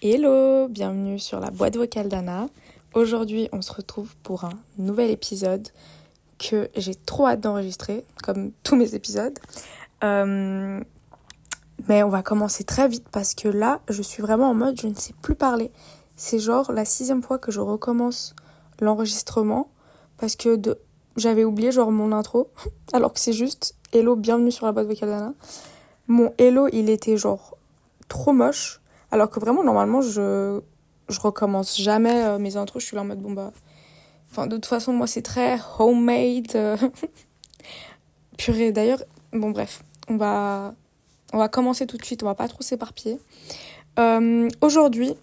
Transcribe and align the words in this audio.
Hello, 0.00 0.68
bienvenue 0.68 1.18
sur 1.18 1.40
la 1.40 1.50
boîte 1.50 1.76
vocale 1.76 2.08
d'Anna. 2.08 2.46
Aujourd'hui, 2.94 3.48
on 3.52 3.62
se 3.62 3.72
retrouve 3.72 4.14
pour 4.22 4.44
un 4.44 4.52
nouvel 4.78 5.10
épisode 5.10 5.66
que 6.38 6.70
j'ai 6.76 6.94
trop 6.94 7.26
hâte 7.26 7.40
d'enregistrer, 7.40 8.04
comme 8.22 8.52
tous 8.62 8.76
mes 8.76 8.94
épisodes. 8.94 9.36
Euh, 10.04 10.80
mais 11.88 12.02
on 12.04 12.08
va 12.10 12.22
commencer 12.22 12.62
très 12.62 12.86
vite 12.86 13.08
parce 13.10 13.34
que 13.34 13.48
là, 13.48 13.80
je 13.88 14.02
suis 14.02 14.22
vraiment 14.22 14.50
en 14.50 14.54
mode 14.54 14.80
je 14.80 14.86
ne 14.86 14.94
sais 14.94 15.14
plus 15.20 15.34
parler. 15.34 15.72
C'est 16.14 16.38
genre 16.38 16.70
la 16.70 16.84
sixième 16.84 17.22
fois 17.22 17.38
que 17.38 17.50
je 17.50 17.58
recommence 17.60 18.36
l'enregistrement 18.80 19.68
parce 20.16 20.36
que 20.36 20.54
de... 20.54 20.78
j'avais 21.16 21.44
oublié 21.44 21.72
genre 21.72 21.90
mon 21.90 22.12
intro, 22.12 22.50
alors 22.92 23.12
que 23.12 23.20
c'est 23.20 23.32
juste 23.32 23.74
Hello, 23.92 24.16
bienvenue 24.16 24.50
sur 24.50 24.66
la 24.66 24.72
boîte 24.72 24.86
vocale 24.86 25.10
d'Anna. 25.10 25.34
Mon 26.08 26.32
Hello, 26.38 26.68
il 26.72 26.88
était 26.90 27.16
genre 27.16 27.56
trop 28.08 28.32
moche 28.32 28.82
alors 29.12 29.28
que 29.28 29.38
vraiment, 29.38 29.62
normalement, 29.62 30.00
je, 30.00 30.60
je 31.08 31.20
recommence 31.20 31.78
jamais 31.78 32.24
euh, 32.24 32.38
mes 32.38 32.56
intros. 32.56 32.82
Je 32.82 32.88
suis 32.88 32.96
là 32.96 33.02
en 33.02 33.04
mode, 33.04 33.20
bon 33.20 33.32
bah. 33.32 33.52
Enfin, 34.30 34.46
de 34.46 34.56
toute 34.56 34.66
façon, 34.66 34.94
moi, 34.94 35.06
c'est 35.06 35.20
très 35.20 35.60
homemade. 35.78 36.50
Euh. 36.54 36.76
Purée, 38.38 38.72
d'ailleurs, 38.72 39.02
bon, 39.34 39.50
bref. 39.50 39.84
On 40.08 40.16
va, 40.16 40.74
on 41.34 41.38
va 41.38 41.48
commencer 41.48 41.86
tout 41.86 41.98
de 41.98 42.04
suite. 42.04 42.22
On 42.22 42.26
va 42.26 42.34
pas 42.34 42.48
trop 42.48 42.62
s'éparpiller. 42.62 43.20
Euh, 43.98 44.48
aujourd'hui, 44.62 45.14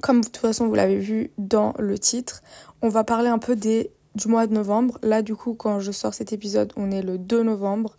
comme 0.00 0.20
de 0.20 0.26
toute 0.26 0.36
façon, 0.36 0.68
vous 0.68 0.74
l'avez 0.76 0.98
vu 0.98 1.32
dans 1.36 1.74
le 1.80 1.98
titre, 1.98 2.42
on 2.80 2.88
va 2.88 3.02
parler 3.02 3.28
un 3.28 3.38
peu 3.38 3.56
des, 3.56 3.90
du 4.14 4.28
mois 4.28 4.46
de 4.46 4.54
novembre. 4.54 4.98
Là, 5.02 5.22
du 5.22 5.34
coup, 5.34 5.54
quand 5.54 5.80
je 5.80 5.92
sors 5.92 6.14
cet 6.14 6.32
épisode, 6.32 6.72
on 6.76 6.90
est 6.90 7.02
le 7.02 7.18
2 7.18 7.42
novembre. 7.42 7.96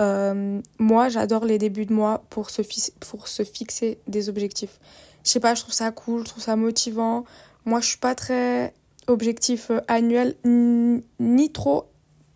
Euh, 0.00 0.60
moi, 0.78 1.08
j'adore 1.08 1.44
les 1.44 1.58
débuts 1.58 1.86
de 1.86 1.92
mois 1.92 2.24
pour 2.30 2.50
se, 2.50 2.62
fixer 2.62 3.98
des 4.08 4.28
objectifs. 4.28 4.78
Je 5.24 5.30
sais 5.30 5.40
pas, 5.40 5.54
je 5.54 5.62
trouve 5.62 5.74
ça 5.74 5.90
cool, 5.90 6.20
je 6.20 6.30
trouve 6.30 6.42
ça 6.42 6.56
motivant. 6.56 7.24
Moi, 7.64 7.80
je 7.80 7.88
suis 7.88 7.98
pas 7.98 8.14
très 8.14 8.74
objectif 9.06 9.70
euh, 9.70 9.80
annuel, 9.88 10.36
ni 10.44 11.52
trop. 11.52 11.86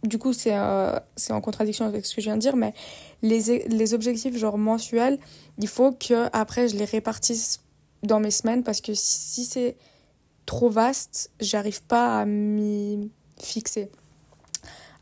Du 0.03 0.19
coup, 0.19 0.33
c'est 0.33 0.55
euh, 0.55 0.93
c'est 1.17 1.33
en 1.33 1.41
contradiction 1.41 1.85
avec 1.85 2.07
ce 2.07 2.15
que 2.15 2.21
je 2.21 2.27
viens 2.27 2.37
de 2.37 2.41
dire, 2.41 2.55
mais 2.55 2.75
les, 3.23 3.67
les 3.67 3.95
objectifs 3.95 4.37
genre 4.37 4.59
mensuels, 4.59 5.19
il 5.59 5.67
faut 5.67 5.91
que 5.93 6.29
après 6.33 6.69
je 6.69 6.77
les 6.77 6.85
répartisse 6.85 7.61
dans 8.03 8.21
mes 8.21 8.31
semaines 8.31 8.63
parce 8.63 8.81
que 8.81 8.93
si 8.95 9.45
c'est 9.45 9.77
trop 10.47 10.71
vaste, 10.71 11.31
j'arrive 11.41 11.83
pas 11.83 12.21
à 12.21 12.25
m'y 12.25 13.11
fixer. 13.41 13.91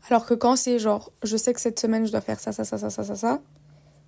Alors 0.09 0.25
que 0.25 0.33
quand 0.33 0.55
c'est 0.55 0.77
genre, 0.77 1.11
je 1.23 1.37
sais 1.37 1.53
que 1.53 1.61
cette 1.61 1.79
semaine, 1.79 2.05
je 2.05 2.11
dois 2.11 2.21
faire 2.21 2.39
ça, 2.39 2.51
ça, 2.51 2.63
ça, 2.63 2.77
ça, 2.77 2.89
ça, 2.89 3.03
ça, 3.03 3.15
ça, 3.15 3.41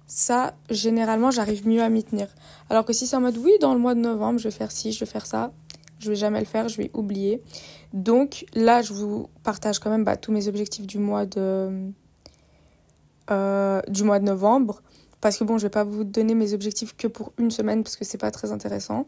ça, 0.06 0.56
généralement, 0.70 1.32
j'arrive 1.32 1.68
mieux 1.68 1.82
à 1.82 1.90
m'y 1.90 2.04
tenir. 2.04 2.28
Alors 2.70 2.86
que 2.86 2.94
si 2.94 3.08
c'est 3.08 3.16
en 3.16 3.22
mode, 3.22 3.38
oui, 3.38 3.52
dans 3.62 3.74
le 3.74 3.80
mois 3.80 3.96
de 3.96 4.00
novembre, 4.00 4.40
je 4.40 4.46
vais 4.46 4.56
faire 4.56 4.72
ci, 4.72 4.92
je 4.92 5.00
vais 5.00 5.06
faire 5.06 5.26
ça, 5.26 5.52
je 6.00 6.10
vais 6.10 6.16
jamais 6.16 6.40
le 6.40 6.46
faire, 6.46 6.70
je 6.70 6.78
vais 6.78 6.92
oublier. 6.94 7.42
Donc 7.94 8.46
là, 8.54 8.82
je 8.82 8.94
vous 8.94 9.30
partage 9.44 9.80
quand 9.80 9.90
même 9.90 10.04
bah, 10.04 10.18
tous 10.18 10.32
mes 10.32 10.48
objectifs 10.48 10.86
du 10.86 11.00
mois 11.00 11.26
de, 11.26 11.92
euh, 13.32 13.82
du 13.88 14.04
mois 14.04 14.20
de 14.20 14.26
novembre. 14.26 14.82
Parce 15.20 15.38
que 15.38 15.44
bon, 15.44 15.58
je 15.58 15.64
vais 15.64 15.72
pas 15.72 15.84
vous 15.84 16.04
donner 16.04 16.36
mes 16.36 16.54
objectifs 16.54 16.96
que 16.96 17.08
pour 17.08 17.34
une 17.40 17.50
semaine 17.50 17.84
parce 17.84 17.98
que 17.98 18.06
c'est 18.06 18.20
pas 18.20 18.30
très 18.30 18.52
intéressant. 18.52 19.08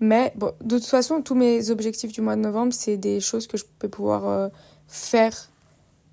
Mais 0.00 0.32
bon, 0.36 0.52
de 0.62 0.78
toute 0.78 0.86
façon, 0.86 1.20
tous 1.20 1.34
mes 1.34 1.70
objectifs 1.70 2.12
du 2.12 2.22
mois 2.22 2.36
de 2.36 2.40
novembre, 2.40 2.72
c'est 2.72 2.96
des 2.96 3.20
choses 3.20 3.46
que 3.46 3.58
je 3.58 3.64
peux 3.78 3.88
pouvoir 3.88 4.26
euh, 4.26 4.48
faire 4.88 5.50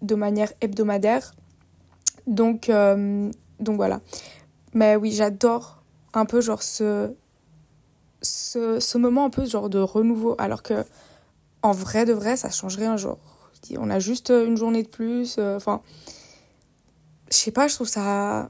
de 0.01 0.15
manière 0.15 0.51
hebdomadaire. 0.59 1.33
Donc, 2.27 2.69
euh, 2.69 3.31
donc 3.59 3.77
voilà. 3.77 4.01
Mais 4.73 4.97
oui, 4.97 5.11
j'adore 5.11 5.81
un 6.13 6.25
peu 6.25 6.41
genre 6.41 6.61
ce, 6.61 7.13
ce, 8.21 8.79
ce, 8.79 8.97
moment 8.97 9.25
un 9.25 9.29
peu 9.29 9.45
genre 9.45 9.69
de 9.69 9.79
renouveau. 9.79 10.35
Alors 10.37 10.61
que 10.61 10.83
en 11.61 11.71
vrai 11.71 12.05
de 12.05 12.13
vrai, 12.13 12.35
ça 12.35 12.49
changerait 12.49 12.85
un 12.85 12.97
jour. 12.97 13.17
On 13.77 13.89
a 13.89 13.99
juste 13.99 14.29
une 14.29 14.57
journée 14.57 14.83
de 14.83 14.87
plus. 14.87 15.37
Euh, 15.39 15.55
enfin, 15.55 15.81
je 17.31 17.37
sais 17.37 17.51
pas, 17.51 17.67
je 17.67 17.75
trouve 17.75 17.87
ça. 17.87 18.49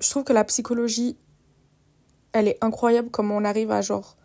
Je 0.00 0.10
trouve 0.10 0.24
que 0.24 0.32
la 0.32 0.44
psychologie, 0.44 1.16
elle 2.32 2.48
est 2.48 2.58
incroyable 2.60 3.10
comment 3.10 3.36
on 3.36 3.44
arrive 3.44 3.70
à 3.70 3.82
genre 3.82 4.16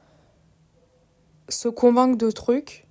se 1.50 1.68
convaincre 1.68 2.18
de 2.18 2.32
trucs 2.32 2.84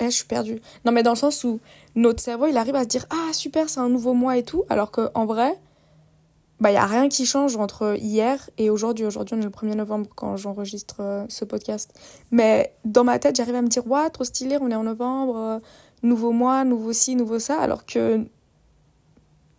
eh, 0.00 0.06
je 0.06 0.16
suis 0.16 0.26
perdue. 0.26 0.60
Non, 0.84 0.92
mais 0.92 1.02
dans 1.02 1.12
le 1.12 1.16
sens 1.16 1.44
où 1.44 1.60
notre 1.94 2.20
cerveau, 2.20 2.46
il 2.46 2.56
arrive 2.56 2.74
à 2.74 2.82
se 2.82 2.88
dire 2.88 3.06
Ah, 3.10 3.32
super, 3.32 3.68
c'est 3.68 3.80
un 3.80 3.88
nouveau 3.88 4.12
mois 4.12 4.36
et 4.36 4.42
tout. 4.42 4.64
Alors 4.68 4.90
qu'en 4.90 5.24
vrai, 5.24 5.56
bah, 6.60 6.70
il 6.70 6.74
n'y 6.74 6.78
a 6.78 6.86
rien 6.86 7.08
qui 7.08 7.26
change 7.26 7.56
entre 7.56 7.96
hier 7.98 8.50
et 8.58 8.70
aujourd'hui. 8.70 9.04
Aujourd'hui, 9.04 9.36
on 9.36 9.40
est 9.40 9.44
le 9.44 9.50
1er 9.50 9.74
novembre 9.74 10.08
quand 10.14 10.36
j'enregistre 10.36 10.96
euh, 11.00 11.24
ce 11.28 11.44
podcast. 11.44 11.92
Mais 12.32 12.74
dans 12.84 13.04
ma 13.04 13.18
tête, 13.18 13.36
j'arrive 13.36 13.54
à 13.54 13.62
me 13.62 13.68
dire 13.68 13.86
Waouh, 13.86 14.08
trop 14.10 14.24
stylé, 14.24 14.58
on 14.60 14.70
est 14.70 14.74
en 14.74 14.84
novembre, 14.84 15.36
euh, 15.36 15.58
nouveau 16.02 16.32
mois, 16.32 16.64
nouveau 16.64 16.92
ci, 16.92 17.16
nouveau 17.16 17.38
ça. 17.38 17.60
Alors 17.60 17.86
que. 17.86 18.26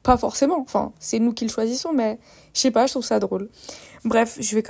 Pas 0.06 0.18
forcément. 0.18 0.60
Enfin, 0.62 0.94
c'est 1.00 1.18
nous 1.18 1.34
qui 1.34 1.46
le 1.46 1.50
choisissons, 1.50 1.92
mais 1.92 2.20
je 2.54 2.60
sais 2.60 2.70
pas, 2.70 2.86
je 2.86 2.94
trouve 2.94 3.04
ça 3.04 3.20
drôle. 3.20 3.50
Bref, 4.04 4.38
je 4.40 4.54
vais 4.54 4.64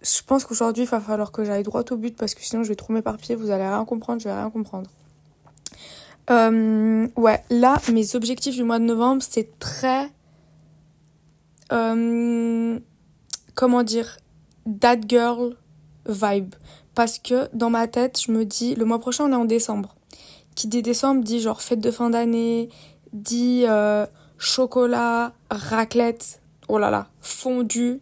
je 0.00 0.22
pense 0.24 0.44
qu'aujourd'hui, 0.44 0.84
il 0.84 0.88
va 0.88 1.00
falloir 1.00 1.32
que 1.32 1.44
j'aille 1.44 1.64
droit 1.64 1.82
au 1.90 1.96
but 1.96 2.16
parce 2.16 2.36
que 2.36 2.42
sinon, 2.44 2.62
je 2.62 2.68
vais 2.68 2.76
trop 2.76 2.92
m'éparpiller. 2.92 3.34
Vous 3.34 3.50
allez 3.50 3.66
rien 3.66 3.84
comprendre, 3.84 4.20
je 4.20 4.28
vais 4.28 4.34
rien 4.34 4.48
comprendre. 4.48 4.88
Euh, 6.30 7.08
ouais, 7.16 7.42
là, 7.50 7.80
mes 7.92 8.14
objectifs 8.14 8.54
du 8.54 8.62
mois 8.62 8.78
de 8.78 8.84
novembre, 8.84 9.24
c'est 9.28 9.58
très... 9.58 10.08
Euh, 11.72 12.78
comment 13.56 13.82
dire 13.82 14.18
That 14.80 15.00
girl 15.08 15.56
vibe. 16.08 16.54
Parce 16.94 17.18
que 17.18 17.48
dans 17.52 17.70
ma 17.70 17.88
tête, 17.88 18.20
je 18.24 18.30
me 18.30 18.44
dis, 18.44 18.76
le 18.76 18.84
mois 18.84 19.00
prochain, 19.00 19.24
on 19.24 19.32
est 19.32 19.36
en 19.36 19.46
décembre. 19.46 19.96
Qui 20.54 20.68
dit 20.68 20.82
décembre 20.82 21.24
dit 21.24 21.40
genre 21.40 21.60
fête 21.60 21.80
de 21.80 21.90
fin 21.90 22.10
d'année, 22.10 22.68
dit 23.12 23.64
euh, 23.66 24.06
chocolat, 24.38 25.32
raclette, 25.50 26.40
oh 26.68 26.78
là 26.78 26.90
là, 26.90 27.08
fondu, 27.20 28.00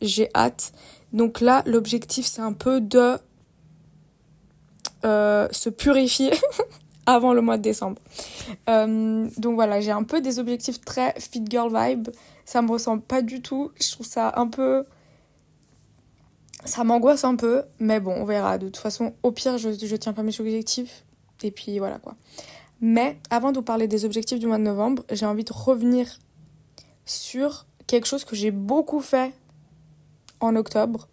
j'ai 0.00 0.28
hâte. 0.34 0.72
Donc 1.12 1.40
là, 1.40 1.62
l'objectif, 1.66 2.26
c'est 2.26 2.42
un 2.42 2.52
peu 2.52 2.80
de 2.80 3.18
euh, 5.04 5.48
se 5.50 5.68
purifier 5.68 6.32
avant 7.06 7.32
le 7.32 7.40
mois 7.40 7.56
de 7.56 7.62
décembre. 7.62 8.00
Euh, 8.68 9.28
donc 9.38 9.54
voilà, 9.54 9.80
j'ai 9.80 9.92
un 9.92 10.02
peu 10.02 10.20
des 10.20 10.38
objectifs 10.38 10.80
très 10.80 11.14
fit 11.18 11.44
girl 11.48 11.72
vibe. 11.72 12.08
Ça 12.44 12.62
me 12.62 12.70
ressemble 12.70 13.02
pas 13.02 13.22
du 13.22 13.40
tout. 13.40 13.70
Je 13.80 13.90
trouve 13.92 14.06
ça 14.06 14.32
un 14.36 14.48
peu. 14.48 14.84
Ça 16.64 16.82
m'angoisse 16.82 17.22
un 17.22 17.36
peu, 17.36 17.62
mais 17.78 18.00
bon, 18.00 18.14
on 18.16 18.24
verra. 18.24 18.58
De 18.58 18.66
toute 18.66 18.78
façon, 18.78 19.14
au 19.22 19.30
pire, 19.30 19.56
je, 19.58 19.70
je 19.72 19.96
tiens 19.96 20.12
pas 20.12 20.22
mes 20.22 20.40
objectifs. 20.40 21.04
Et 21.42 21.50
puis 21.50 21.78
voilà 21.78 21.98
quoi. 21.98 22.16
Mais 22.80 23.18
avant 23.30 23.52
de 23.52 23.56
vous 23.56 23.62
parler 23.62 23.88
des 23.88 24.04
objectifs 24.04 24.38
du 24.38 24.46
mois 24.46 24.58
de 24.58 24.62
novembre, 24.62 25.04
j'ai 25.10 25.26
envie 25.26 25.44
de 25.44 25.52
revenir 25.52 26.18
sur 27.04 27.66
quelque 27.86 28.06
chose 28.06 28.24
que 28.24 28.36
j'ai 28.36 28.50
beaucoup 28.50 29.00
fait 29.00 29.32
en 30.40 30.56
octobre. 30.56 31.08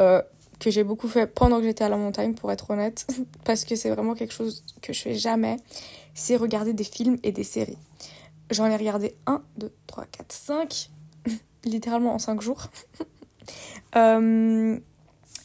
Euh, 0.00 0.22
que 0.58 0.70
j'ai 0.70 0.84
beaucoup 0.84 1.08
fait 1.08 1.26
pendant 1.26 1.58
que 1.58 1.64
j'étais 1.64 1.84
à 1.84 1.88
la 1.88 1.96
montagne, 1.96 2.34
pour 2.34 2.50
être 2.50 2.70
honnête, 2.70 3.06
parce 3.44 3.64
que 3.64 3.76
c'est 3.76 3.90
vraiment 3.90 4.14
quelque 4.14 4.32
chose 4.32 4.64
que 4.82 4.92
je 4.92 5.00
fais 5.00 5.14
jamais, 5.14 5.56
c'est 6.14 6.36
regarder 6.36 6.72
des 6.72 6.84
films 6.84 7.16
et 7.22 7.32
des 7.32 7.44
séries. 7.44 7.78
J'en 8.50 8.66
ai 8.66 8.76
regardé 8.76 9.14
1, 9.26 9.42
2, 9.58 9.72
3, 9.86 10.06
4, 10.06 10.32
5, 10.32 10.90
littéralement 11.64 12.14
en 12.14 12.18
5 12.18 12.40
jours. 12.40 12.66
euh, 13.96 14.78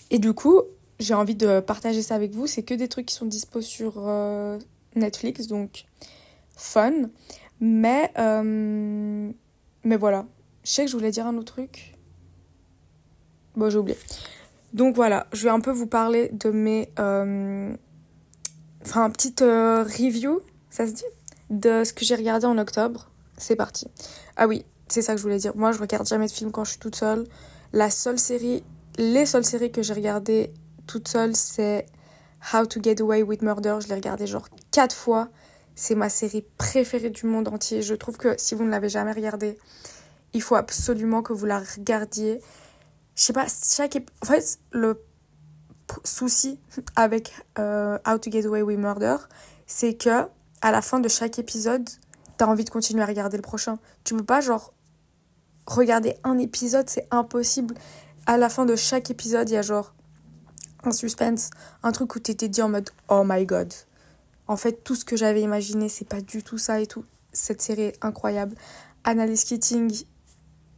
et 0.09 0.19
du 0.19 0.33
coup, 0.33 0.61
j'ai 0.99 1.13
envie 1.13 1.35
de 1.35 1.59
partager 1.59 2.01
ça 2.01 2.15
avec 2.15 2.31
vous. 2.31 2.47
C'est 2.47 2.63
que 2.63 2.73
des 2.73 2.87
trucs 2.87 3.07
qui 3.07 3.15
sont 3.15 3.25
dispo 3.25 3.61
sur 3.61 3.95
euh, 3.97 4.57
Netflix, 4.95 5.47
donc 5.47 5.85
fun. 6.55 7.09
Mais, 7.59 8.11
euh, 8.17 9.31
mais 9.83 9.95
voilà. 9.95 10.25
Je 10.63 10.71
sais 10.71 10.85
que 10.85 10.91
je 10.91 10.97
voulais 10.97 11.11
dire 11.11 11.27
un 11.27 11.37
autre 11.37 11.53
truc. 11.53 11.97
Bon, 13.55 13.69
j'ai 13.69 13.77
oublié. 13.77 13.97
Donc 14.73 14.95
voilà, 14.95 15.27
je 15.33 15.43
vais 15.43 15.49
un 15.49 15.59
peu 15.59 15.71
vous 15.71 15.87
parler 15.87 16.29
de 16.29 16.49
mes... 16.49 16.89
Euh, 16.99 17.75
enfin, 18.83 19.09
petite 19.11 19.43
euh, 19.43 19.83
review, 19.83 20.41
ça 20.69 20.87
se 20.87 20.93
dit 20.93 21.03
De 21.49 21.83
ce 21.83 21.93
que 21.93 22.03
j'ai 22.05 22.15
regardé 22.15 22.47
en 22.47 22.57
octobre. 22.57 23.11
C'est 23.37 23.55
parti. 23.55 23.87
Ah 24.35 24.47
oui, 24.47 24.65
c'est 24.87 25.01
ça 25.01 25.13
que 25.13 25.19
je 25.19 25.23
voulais 25.23 25.37
dire. 25.37 25.55
Moi, 25.55 25.71
je 25.71 25.79
regarde 25.79 26.07
jamais 26.07 26.25
de 26.25 26.31
films 26.31 26.51
quand 26.51 26.63
je 26.63 26.71
suis 26.71 26.79
toute 26.79 26.95
seule. 26.95 27.25
La 27.71 27.89
seule 27.89 28.19
série... 28.19 28.63
Les 28.97 29.25
seules 29.25 29.45
séries 29.45 29.71
que 29.71 29.81
j'ai 29.81 29.93
regardées 29.93 30.51
toute 30.85 31.07
seule, 31.07 31.35
c'est 31.35 31.85
How 32.51 32.65
to 32.65 32.81
Get 32.81 33.01
Away 33.01 33.23
with 33.23 33.41
Murder. 33.41 33.77
Je 33.81 33.87
l'ai 33.87 33.95
regardé 33.95 34.27
genre 34.27 34.47
quatre 34.71 34.95
fois. 34.95 35.29
C'est 35.75 35.95
ma 35.95 36.09
série 36.09 36.45
préférée 36.57 37.09
du 37.09 37.25
monde 37.25 37.47
entier. 37.47 37.81
Je 37.81 37.95
trouve 37.95 38.17
que 38.17 38.35
si 38.37 38.55
vous 38.55 38.63
ne 38.63 38.69
l'avez 38.69 38.89
jamais 38.89 39.11
regardée, 39.11 39.57
il 40.33 40.41
faut 40.41 40.55
absolument 40.55 41.21
que 41.21 41.33
vous 41.33 41.45
la 41.45 41.59
regardiez 41.59 42.41
je 43.15 43.23
sais 43.23 43.33
pas, 43.33 43.45
chaque. 43.47 43.97
En 44.21 44.25
fait, 44.25 44.59
le 44.71 45.01
souci 46.03 46.59
avec 46.95 47.33
euh, 47.59 47.97
How 48.07 48.17
to 48.17 48.31
Get 48.31 48.45
Away 48.45 48.61
with 48.61 48.79
Murder, 48.79 49.17
c'est 49.67 49.95
que 49.95 50.27
à 50.61 50.71
la 50.71 50.81
fin 50.81 50.99
de 50.99 51.07
chaque 51.07 51.39
épisode, 51.39 51.87
t'as 52.37 52.47
envie 52.47 52.63
de 52.63 52.69
continuer 52.69 53.03
à 53.03 53.05
regarder 53.05 53.37
le 53.37 53.43
prochain. 53.43 53.77
Tu 54.03 54.15
peux 54.15 54.23
pas, 54.23 54.41
genre, 54.41 54.73
regarder 55.67 56.15
un 56.23 56.37
épisode, 56.39 56.89
c'est 56.89 57.07
impossible. 57.11 57.75
À 58.25 58.37
la 58.37 58.49
fin 58.49 58.65
de 58.65 58.75
chaque 58.75 59.11
épisode, 59.11 59.49
il 59.49 59.53
y 59.53 59.57
a 59.57 59.61
genre 59.61 59.93
un 60.83 60.91
suspense, 60.91 61.49
un 61.81 61.91
truc 61.91 62.15
où 62.15 62.19
t'étais 62.19 62.49
dit 62.49 62.61
en 62.61 62.69
mode 62.69 62.89
oh 63.09 63.23
my 63.25 63.45
god. 63.45 63.73
En 64.47 64.57
fait, 64.57 64.83
tout 64.83 64.95
ce 64.95 65.05
que 65.05 65.15
j'avais 65.15 65.41
imaginé, 65.41 65.89
c'est 65.89 66.07
pas 66.07 66.21
du 66.21 66.43
tout 66.43 66.57
ça 66.57 66.81
et 66.81 66.87
tout. 66.87 67.05
Cette 67.31 67.61
série 67.61 67.83
est 67.83 68.05
incroyable. 68.05 68.55
Annalise 69.03 69.45
Keating, 69.45 70.03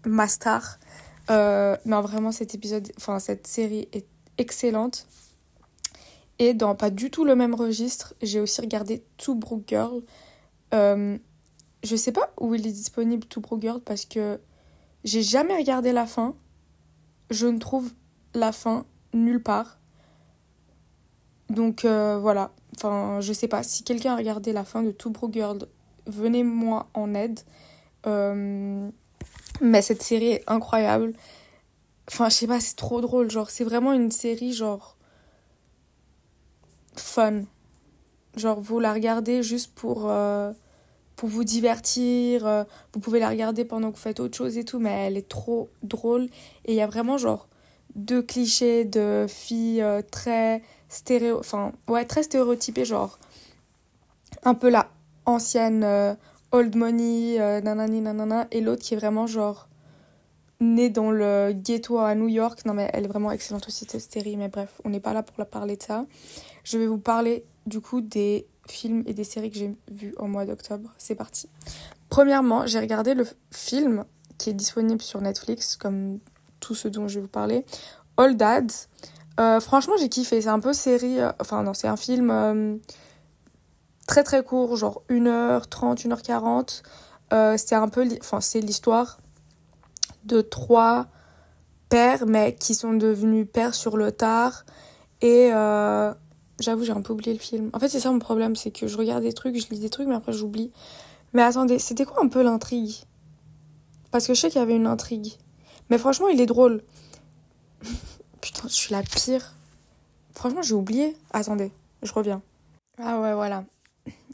ma 0.06 0.28
star. 0.28 0.80
Euh, 1.32 1.76
non, 1.86 2.02
vraiment, 2.02 2.32
cet 2.32 2.54
épisode, 2.54 2.92
enfin, 2.98 3.20
cette 3.20 3.48
série 3.48 3.88
est 3.92 4.06
excellente. 4.38 5.08
Et 6.38 6.54
dans 6.54 6.76
pas 6.76 6.90
du 6.90 7.10
tout 7.10 7.26
le 7.26 7.36
même 7.36 7.56
registre, 7.56 8.14
j'ai 8.22 8.40
aussi 8.40 8.62
regardé 8.62 9.04
Two 9.18 9.36
Broke 9.36 9.64
Girl. 9.68 10.02
Euh, 10.74 11.18
je 11.84 11.96
sais 11.96 12.12
pas 12.12 12.34
où 12.40 12.54
il 12.54 12.68
est 12.68 12.72
disponible 12.72 13.26
Two 13.26 13.42
Broke 13.42 13.62
Girl 13.62 13.80
parce 13.80 14.06
que 14.06 14.40
j'ai 15.04 15.22
jamais 15.22 15.56
regardé 15.56 15.92
la 15.92 16.06
fin. 16.06 16.36
Je 17.30 17.48
ne 17.48 17.58
trouve 17.58 17.92
la 18.34 18.52
fin 18.52 18.86
nulle 19.14 19.42
part. 19.42 19.80
Donc 21.50 21.86
euh, 21.86 22.18
voilà. 22.20 22.52
Enfin, 22.78 23.20
je 23.22 23.34
sais 23.34 23.48
pas. 23.48 23.64
Si 23.64 23.84
quelqu'un 23.84 24.14
a 24.14 24.18
regardé 24.18 24.54
la 24.54 24.64
fin 24.64 24.84
de 24.84 24.92
Two 24.92 25.12
Broke 25.12 25.34
Girl, 25.34 25.60
venez-moi 26.08 26.88
en 26.94 27.14
aide. 27.14 27.40
Euh, 28.08 28.90
mais 29.62 29.82
cette 29.82 30.04
série 30.04 30.32
est 30.32 30.44
incroyable. 30.48 31.14
Enfin, 32.10 32.30
je 32.30 32.36
sais 32.36 32.48
pas, 32.48 32.60
c'est 32.60 32.76
trop 32.76 33.02
drôle. 33.02 33.32
Genre, 33.32 33.50
c'est 33.50 33.64
vraiment 33.64 33.94
une 33.94 34.12
série, 34.12 34.54
genre. 34.54 34.98
fun. 36.96 37.44
Genre, 38.36 38.60
vous 38.60 38.80
la 38.80 38.94
regardez 38.94 39.44
juste 39.44 39.74
pour. 39.74 40.10
Euh, 40.10 40.52
pour 41.16 41.30
vous 41.30 41.46
divertir. 41.46 42.66
Vous 42.92 43.00
pouvez 43.00 43.20
la 43.20 43.30
regarder 43.30 43.64
pendant 43.64 43.90
que 43.90 43.96
vous 43.96 44.02
faites 44.02 44.20
autre 44.20 44.36
chose 44.36 44.58
et 44.58 44.66
tout, 44.66 44.80
mais 44.80 44.92
elle 44.92 45.16
est 45.16 45.30
trop 45.30 45.70
drôle. 45.82 46.24
Et 46.66 46.74
il 46.74 46.76
y 46.76 46.82
a 46.82 46.88
vraiment, 46.88 47.18
genre, 47.18 47.48
deux 47.96 48.22
clichés 48.22 48.84
de 48.84 49.26
filles 49.30 49.82
très 50.12 50.62
stéréo. 50.90 51.40
Enfin, 51.40 51.72
ouais, 51.88 52.06
très 52.06 52.24
stéréotypées, 52.24 52.86
genre. 52.86 53.20
Un 54.44 54.54
peu 54.54 54.70
la 54.70 54.90
ancienne 55.26 56.18
old 56.52 56.76
money, 56.76 57.38
nanani 57.62 58.02
nanana. 58.02 58.48
Et 58.52 58.62
l'autre 58.62 58.82
qui 58.82 58.94
est 58.94 58.98
vraiment, 58.98 59.28
genre 59.28 59.68
née 60.62 60.90
dans 60.90 61.12
le 61.12 61.52
ghetto 61.54 62.00
à 62.00 62.16
New 62.16 62.28
York. 62.28 62.66
Non, 62.66 62.74
mais 62.74 62.90
elle 62.94 63.06
est 63.06 63.10
vraiment 63.10 63.32
excellente 63.32 63.68
aussi, 63.68 63.86
cette 63.90 64.12
série. 64.12 64.38
Mais 64.38 64.48
bref, 64.48 64.82
on 64.86 64.90
n'est 64.90 65.00
pas 65.00 65.14
là 65.14 65.24
pour 65.24 65.36
la 65.38 65.46
parler 65.46 65.78
de 65.78 65.84
ça. 65.84 66.06
Je 66.64 66.78
vais 66.78 66.88
vous 66.88 66.98
parler 66.98 67.44
du 67.66 67.82
coup 67.82 68.02
des 68.02 68.48
films 68.68 69.04
et 69.06 69.14
des 69.14 69.24
séries 69.24 69.52
que 69.52 69.58
j'ai 69.58 69.76
vus 69.92 70.16
au 70.18 70.26
mois 70.26 70.46
d'octobre. 70.46 70.92
C'est 70.98 71.16
parti. 71.16 71.50
Premièrement, 72.10 72.66
j'ai 72.66 72.80
regardé 72.80 73.14
le 73.14 73.28
film 73.52 74.06
qui 74.38 74.50
est 74.50 74.54
disponible 74.54 75.02
sur 75.02 75.22
Netflix, 75.22 75.76
comme 75.76 76.20
tout 76.60 76.76
ce 76.76 76.88
dont 76.88 77.08
je 77.08 77.16
vais 77.16 77.22
vous 77.22 77.28
parler. 77.28 77.66
All 78.18 78.38
Dads. 78.38 78.88
Euh, 79.40 79.60
franchement, 79.60 79.96
j'ai 80.00 80.10
kiffé. 80.10 80.42
C'est 80.42 80.50
un 80.50 80.60
peu 80.60 80.74
série. 80.74 81.20
Euh, 81.20 81.32
enfin, 81.40 81.64
non, 81.64 81.74
c'est 81.74 81.88
un 81.88 81.98
film 81.98 82.32
euh, 82.32 82.78
très 84.08 84.24
très 84.24 84.44
court, 84.44 84.76
genre 84.76 85.04
1h30, 85.10 86.08
1h40. 86.08 87.58
c'est 87.58 87.76
un 87.76 87.90
peu. 87.90 88.08
Enfin, 88.22 88.42
c'est 88.42 88.62
l'histoire 88.62 89.18
de 90.26 90.42
trois 90.42 91.08
pères, 91.90 92.26
mais 92.26 92.56
qui 92.56 92.74
sont 92.74 92.94
devenus 92.94 93.48
pères 93.52 93.76
sur 93.76 93.98
le 93.98 94.12
tard. 94.12 94.66
Et 95.22 95.50
j'avoue, 96.60 96.84
j'ai 96.84 96.92
un 96.92 97.02
peu 97.02 97.14
oublié 97.14 97.34
le 97.34 97.40
film. 97.40 97.70
En 97.74 97.80
fait, 97.80 97.90
c'est 97.90 98.00
ça 98.00 98.12
mon 98.12 98.20
problème, 98.20 98.56
c'est 98.56 98.72
que 98.72 98.88
je 98.88 98.98
regarde 98.98 99.24
des 99.24 99.34
trucs, 99.34 99.60
je 99.60 99.70
lis 99.70 99.80
des 99.80 99.90
trucs, 99.90 100.08
mais 100.08 100.16
après 100.16 100.34
j'oublie. 100.34 100.72
Mais 101.34 101.42
attendez, 101.42 101.80
c'était 101.80 102.06
quoi 102.06 102.24
un 102.24 102.28
peu 102.28 102.42
l'intrigue? 102.42 102.96
Parce 104.12 104.28
que 104.28 104.34
je 104.34 104.40
sais 104.40 104.50
qu'il 104.50 104.60
y 104.60 104.64
avait 104.64 104.76
une 104.76 104.88
intrigue. 104.88 105.34
Mais 105.90 105.98
franchement, 105.98 106.30
il 106.30 106.40
est 106.40 106.46
drôle. 106.46 106.82
Putain, 108.46 108.68
je 108.68 108.76
suis 108.76 108.94
la 108.94 109.02
pire. 109.02 109.56
Franchement, 110.36 110.62
j'ai 110.62 110.76
oublié. 110.76 111.18
Attendez, 111.32 111.72
je 112.04 112.14
reviens. 112.14 112.44
Ah 113.00 113.20
ouais, 113.20 113.34
voilà. 113.34 113.64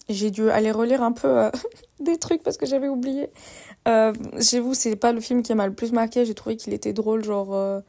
J'ai 0.09 0.31
dû 0.31 0.49
aller 0.49 0.71
relire 0.71 1.01
un 1.01 1.13
peu 1.13 1.29
euh, 1.29 1.49
des 2.01 2.17
trucs 2.17 2.43
parce 2.43 2.57
que 2.57 2.65
j'avais 2.65 2.89
oublié. 2.89 3.29
Euh, 3.87 4.11
chez 4.41 4.59
vous, 4.59 4.73
c'est 4.73 4.97
pas 4.97 5.13
le 5.13 5.21
film 5.21 5.43
qui 5.43 5.53
m'a 5.55 5.65
le 5.65 5.73
plus 5.73 5.93
marqué. 5.93 6.25
J'ai 6.25 6.33
trouvé 6.33 6.57
qu'il 6.57 6.73
était 6.73 6.91
drôle, 6.91 7.23
genre. 7.23 7.55
Euh, 7.55 7.79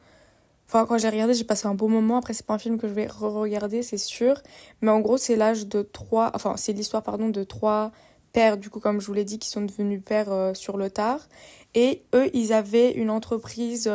enfin, 0.69 0.85
quand 0.85 0.97
j'ai 0.97 1.09
regardé, 1.09 1.33
j'ai 1.33 1.43
passé 1.43 1.67
un 1.67 1.73
beau 1.75 1.89
moment. 1.89 2.19
Après, 2.19 2.33
c'est 2.33 2.45
pas 2.45 2.53
un 2.53 2.57
film 2.57 2.79
que 2.79 2.87
je 2.87 2.93
vais 2.93 3.07
re-regarder, 3.07 3.83
c'est 3.83 3.97
sûr. 3.97 4.41
Mais 4.79 4.91
en 4.91 5.01
gros, 5.01 5.17
c'est 5.17 5.35
l'âge 5.35 5.67
de 5.67 5.81
trois. 5.81 6.31
Enfin, 6.35 6.55
c'est 6.55 6.71
l'histoire, 6.71 7.03
pardon, 7.03 7.27
de 7.27 7.43
trois 7.43 7.91
pères, 8.31 8.57
du 8.57 8.69
coup, 8.69 8.79
comme 8.79 9.01
je 9.01 9.07
vous 9.07 9.13
l'ai 9.13 9.25
dit, 9.25 9.39
qui 9.39 9.49
sont 9.49 9.63
devenus 9.63 10.01
pères 10.01 10.31
euh, 10.31 10.53
sur 10.53 10.77
le 10.77 10.89
tard. 10.89 11.19
Et 11.75 12.05
eux, 12.15 12.29
ils 12.33 12.53
avaient 12.53 12.91
une 12.93 13.09
entreprise 13.09 13.91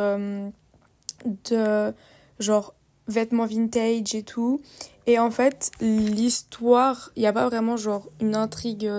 de 1.51 1.93
genre 2.39 2.73
vêtements 3.07 3.45
vintage 3.45 4.15
et 4.15 4.23
tout. 4.23 4.61
Et 5.07 5.19
en 5.19 5.31
fait, 5.31 5.71
l'histoire, 5.81 7.11
il 7.15 7.21
n'y 7.21 7.27
a 7.27 7.33
pas 7.33 7.47
vraiment 7.47 7.77
genre 7.77 8.07
une 8.21 8.35
intrigue 8.35 8.89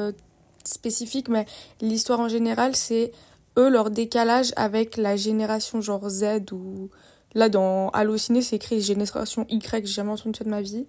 spécifique, 0.65 1.29
mais 1.29 1.47
l'histoire 1.81 2.21
en 2.21 2.29
général, 2.29 2.77
c'est 2.77 3.13
eux, 3.59 3.69
leur 3.69 3.91
décalage 3.91 4.53
avec 4.57 4.97
la 4.97 5.17
génération 5.17 5.81
genre 5.81 6.09
Z 6.09 6.53
ou 6.53 6.91
là 7.35 7.49
dans 7.49 7.91
Allociné, 7.91 8.43
c'est 8.43 8.57
écrit 8.57 8.81
génération 8.81 9.47
Y, 9.49 9.87
j'ai 9.87 9.93
jamais 9.93 10.11
entendu 10.11 10.37
ça 10.37 10.45
de 10.45 10.51
ma 10.51 10.63
vie. 10.63 10.87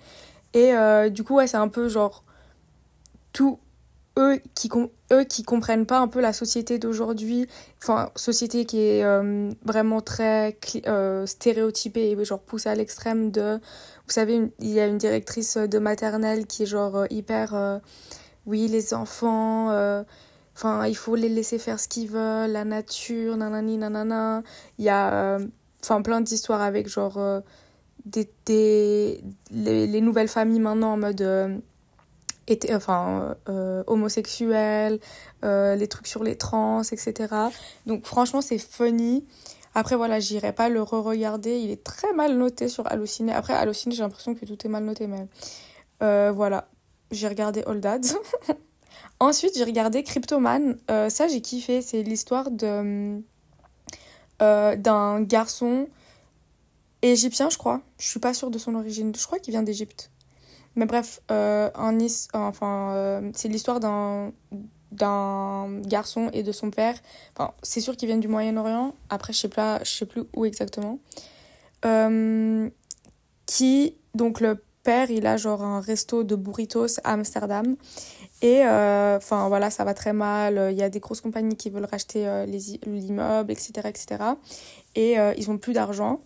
Et 0.54 0.74
euh, 0.74 1.10
du 1.10 1.24
coup, 1.24 1.36
ouais, 1.36 1.48
c'est 1.48 1.58
un 1.58 1.68
peu 1.68 1.88
genre 1.88 2.24
tout 3.34 3.60
eux 4.18 4.42
qui 4.56 4.70
eux 5.12 5.24
qui 5.24 5.44
comprennent 5.44 5.86
pas 5.86 6.00
un 6.00 6.08
peu 6.08 6.22
la 6.22 6.34
société 6.34 6.80
d'aujourd'hui, 6.80 7.48
enfin 7.82 8.10
société 8.16 8.66
qui 8.66 8.80
est 8.80 9.04
euh, 9.04 9.52
vraiment 9.64 10.02
très 10.02 10.58
euh, 10.88 11.26
stéréotypée 11.26 12.12
et 12.12 12.26
genre 12.26 12.42
poussée 12.42 12.70
à 12.70 12.76
l'extrême 12.76 13.32
de 13.32 13.60
vous 14.06 14.14
savez, 14.14 14.52
il 14.60 14.70
y 14.70 14.80
a 14.80 14.88
une 14.88 14.98
directrice 14.98 15.58
de 15.58 15.80
maternelle 15.80 16.46
qui 16.46 16.64
est 16.64 16.66
genre 16.66 17.06
hyper 17.10 17.82
oui, 18.46 18.68
les 18.68 18.94
enfants, 18.94 19.70
euh, 19.72 20.04
enfin, 20.56 20.88
il 20.88 20.96
faut 20.96 21.16
les 21.16 21.30
laisser 21.30 21.60
faire 21.60 21.80
ce 21.80 21.88
qu'ils 21.88 22.10
veulent, 22.10 22.52
la 22.52 22.66
nature, 22.66 23.38
nanani, 23.38 23.78
nanana. 23.78 24.44
Il 24.80 24.86
y 24.86 24.90
a, 24.90 25.14
euh, 25.14 25.48
enfin, 25.84 26.02
plein 26.02 26.22
d'histoires 26.22 26.62
avec, 26.62 26.88
genre, 26.88 27.18
euh, 27.18 27.42
des, 28.06 28.30
des 28.46 29.24
les, 29.52 30.02
nouvelles 30.02 30.28
familles 30.28 30.60
maintenant 30.60 30.94
en 30.94 30.98
mode, 30.98 31.62
était, 32.48 32.74
enfin, 32.76 33.36
homosexuels, 33.88 35.00
les 35.44 35.88
trucs 35.88 36.08
sur 36.08 36.24
les 36.24 36.36
trans, 36.36 36.84
etc. 36.84 37.34
Donc, 37.86 38.06
franchement, 38.06 38.42
c'est 38.42 38.58
funny. 38.58 39.26
Après, 39.74 39.96
voilà, 39.96 40.20
j'irai 40.20 40.52
pas 40.52 40.70
le 40.70 40.82
re-regarder. 40.82 41.60
Il 41.60 41.72
est 41.72 41.84
très 41.84 42.14
mal 42.14 42.38
noté 42.38 42.68
sur 42.68 42.92
Allociné. 42.92 43.32
Après, 43.32 43.54
Allociné, 43.54 43.96
j'ai 43.96 44.04
l'impression 44.04 44.36
que 44.36 44.46
tout 44.46 44.58
est 44.66 44.70
mal 44.70 44.84
noté, 44.84 45.08
mais 45.08 45.28
voilà 46.32 46.68
j'ai 47.12 47.28
regardé 47.28 47.64
All 47.68 47.80
Dads. 47.80 48.18
Ensuite, 49.20 49.58
j'ai 49.58 49.64
regardé 49.64 50.04
Cryptoman. 50.04 50.78
Euh, 50.90 51.10
ça, 51.10 51.28
j'ai 51.28 51.42
kiffé. 51.42 51.82
C'est 51.82 52.02
l'histoire 52.02 52.50
de 52.50 53.22
euh, 54.42 54.76
d'un 54.76 55.22
garçon 55.22 55.88
égyptien, 57.02 57.50
je 57.50 57.58
crois. 57.58 57.82
Je 58.00 58.08
suis 58.08 58.20
pas 58.20 58.34
sûre 58.34 58.50
de 58.50 58.58
son 58.58 58.76
origine. 58.76 59.14
Je 59.16 59.26
crois 59.26 59.40
qu'il 59.40 59.52
vient 59.52 59.64
d'Égypte. 59.64 60.10
Mais 60.76 60.86
bref, 60.86 61.22
euh, 61.32 61.70
enfin, 62.34 63.32
c'est 63.34 63.48
l'histoire 63.48 63.80
d'un 63.80 64.32
d'un 64.92 65.80
garçon 65.82 66.30
et 66.34 66.44
de 66.44 66.52
son 66.52 66.70
père. 66.70 66.96
Enfin, 67.34 67.54
c'est 67.64 67.80
sûr 67.80 67.96
qu'ils 67.96 68.08
viennent 68.08 68.20
du 68.20 68.28
Moyen-Orient. 68.28 68.94
Après, 69.10 69.32
je 69.32 69.40
sais 69.40 69.48
pas, 69.48 69.80
je 69.84 69.90
sais 69.90 70.06
plus 70.06 70.24
où 70.36 70.46
exactement. 70.46 71.00
qui 73.46 73.96
donc 74.16 74.42
le 74.42 74.62
père, 74.84 75.12
il 75.12 75.26
a 75.28 75.38
genre 75.38 75.62
un 75.64 75.80
resto 75.80 76.24
de 76.24 76.36
burritos 76.36 77.00
à 77.04 77.14
Amsterdam. 77.14 77.76
Et 78.42 78.66
euh, 78.66 79.18
enfin 79.18 79.48
voilà, 79.48 79.70
ça 79.70 79.84
va 79.84 79.94
très 79.94 80.14
mal. 80.14 80.70
Il 80.72 80.78
y 80.78 80.84
a 80.84 80.90
des 80.90 81.00
grosses 81.00 81.22
compagnies 81.22 81.56
qui 81.56 81.70
veulent 81.70 81.88
racheter 81.90 82.28
euh, 82.28 82.46
l'immeuble, 82.46 83.52
etc., 83.52 83.72
etc. 83.86 84.24
Et 84.96 85.20
euh, 85.20 85.34
ils 85.38 85.50
ont 85.52 85.58
plus 85.58 85.74
d'argent. 85.74 86.22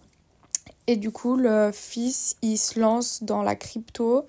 Et 0.88 0.96
du 0.96 1.12
coup, 1.12 1.36
le 1.36 1.72
fils, 1.74 2.38
il 2.42 2.58
se 2.58 2.80
lance 2.80 3.24
dans 3.24 3.42
la 3.42 3.56
crypto. 3.56 4.26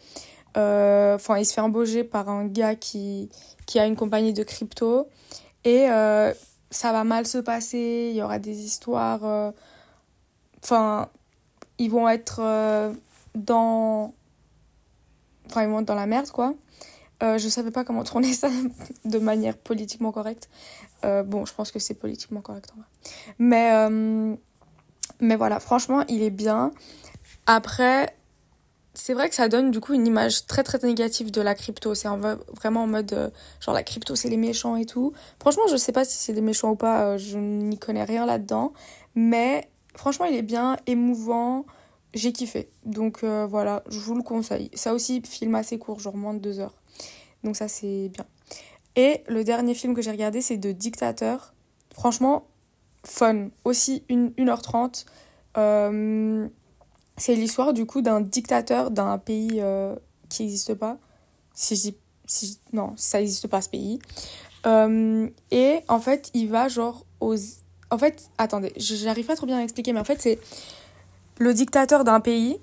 Enfin, 0.54 1.36
il 1.36 1.44
se 1.44 1.52
fait 1.52 1.60
embaucher 1.60 2.02
par 2.02 2.28
un 2.30 2.46
gars 2.46 2.74
qui, 2.74 3.28
qui 3.66 3.78
a 3.78 3.86
une 3.86 3.96
compagnie 3.96 4.32
de 4.32 4.42
crypto. 4.42 5.06
Et 5.64 5.86
ça 6.70 6.92
va 6.92 7.04
mal 7.04 7.26
se 7.26 7.38
passer. 7.38 8.08
Il 8.10 8.16
y 8.16 8.22
aura 8.22 8.38
des 8.38 8.64
histoires. 8.64 9.52
Enfin, 10.62 11.08
ils 11.78 11.90
vont 11.90 12.08
être 12.08 12.40
dans. 13.34 14.14
Enfin, 15.48 15.62
ils 15.62 15.68
vont 15.68 15.82
dans 15.82 15.94
la 15.94 16.06
merde, 16.06 16.30
quoi. 16.30 16.54
Euh, 17.22 17.38
je 17.38 17.48
savais 17.48 17.70
pas 17.70 17.84
comment 17.84 18.04
tourner 18.04 18.32
ça 18.32 18.50
de 19.04 19.18
manière 19.18 19.56
politiquement 19.56 20.12
correcte. 20.12 20.48
Euh, 21.04 21.22
bon, 21.22 21.46
je 21.46 21.54
pense 21.54 21.70
que 21.70 21.78
c'est 21.78 21.94
politiquement 21.94 22.40
correct 22.40 22.70
en 22.74 22.80
vrai. 22.80 22.86
Mais, 23.38 23.72
euh, 23.72 24.34
mais 25.20 25.36
voilà, 25.36 25.60
franchement, 25.60 26.04
il 26.08 26.22
est 26.22 26.30
bien. 26.30 26.72
Après, 27.46 28.14
c'est 28.96 29.12
vrai 29.12 29.28
que 29.28 29.34
ça 29.34 29.48
donne 29.48 29.70
du 29.70 29.78
coup 29.78 29.92
une 29.92 30.06
image 30.06 30.46
très 30.46 30.62
très 30.62 30.78
négative 30.78 31.30
de 31.30 31.40
la 31.40 31.54
crypto. 31.54 31.94
C'est 31.94 32.08
vraiment 32.08 32.84
en 32.84 32.86
mode 32.86 33.12
euh, 33.12 33.30
genre 33.60 33.74
la 33.74 33.82
crypto 33.82 34.16
c'est 34.16 34.30
les 34.30 34.38
méchants 34.38 34.76
et 34.76 34.86
tout. 34.86 35.12
Franchement, 35.38 35.64
je 35.70 35.76
sais 35.76 35.92
pas 35.92 36.04
si 36.04 36.16
c'est 36.16 36.32
des 36.32 36.40
méchants 36.40 36.70
ou 36.70 36.76
pas, 36.76 37.04
euh, 37.04 37.18
je 37.18 37.38
n'y 37.38 37.78
connais 37.78 38.04
rien 38.04 38.26
là-dedans. 38.26 38.72
Mais 39.14 39.68
franchement, 39.94 40.24
il 40.24 40.34
est 40.34 40.42
bien 40.42 40.76
émouvant. 40.86 41.66
J'ai 42.14 42.32
kiffé. 42.32 42.70
Donc 42.84 43.22
euh, 43.22 43.46
voilà, 43.46 43.84
je 43.88 43.98
vous 43.98 44.14
le 44.14 44.22
conseille. 44.22 44.70
Ça 44.74 44.94
aussi, 44.94 45.20
film 45.22 45.54
assez 45.54 45.78
court, 45.78 46.00
genre 46.00 46.16
moins 46.16 46.34
de 46.34 46.38
deux 46.38 46.58
heures. 46.60 46.74
Donc 47.44 47.56
ça, 47.56 47.68
c'est 47.68 48.08
bien. 48.08 48.24
Et 48.96 49.22
le 49.28 49.44
dernier 49.44 49.74
film 49.74 49.94
que 49.94 50.00
j'ai 50.00 50.10
regardé, 50.10 50.40
c'est 50.40 50.56
de 50.56 50.72
Dictateur. 50.72 51.52
Franchement, 51.92 52.46
fun. 53.06 53.48
Aussi 53.64 54.02
1h30. 54.10 55.06
Euh, 55.56 56.48
c'est 57.16 57.34
l'histoire 57.34 57.72
du 57.72 57.86
coup 57.86 58.02
d'un 58.02 58.20
dictateur 58.20 58.90
d'un 58.90 59.16
pays 59.18 59.60
euh, 59.60 59.94
qui 60.28 60.42
n'existe 60.42 60.74
pas. 60.74 60.98
Si 61.54 61.76
je 61.76 61.80
dis. 61.82 61.96
Si 62.28 62.58
non, 62.72 62.92
ça 62.96 63.18
n'existe 63.18 63.46
pas 63.46 63.62
ce 63.62 63.68
pays. 63.68 64.00
Euh, 64.66 65.28
et 65.52 65.80
en 65.88 66.00
fait, 66.00 66.30
il 66.34 66.48
va 66.48 66.68
genre 66.68 67.06
aux. 67.20 67.36
En 67.90 67.98
fait, 67.98 68.28
attendez, 68.36 68.72
j'arrive 68.76 69.26
pas 69.26 69.36
trop 69.36 69.46
bien 69.46 69.58
à 69.58 69.62
expliquer, 69.62 69.92
mais 69.92 70.00
en 70.00 70.04
fait, 70.04 70.20
c'est 70.20 70.40
le 71.38 71.54
dictateur 71.54 72.02
d'un 72.02 72.20
pays. 72.20 72.58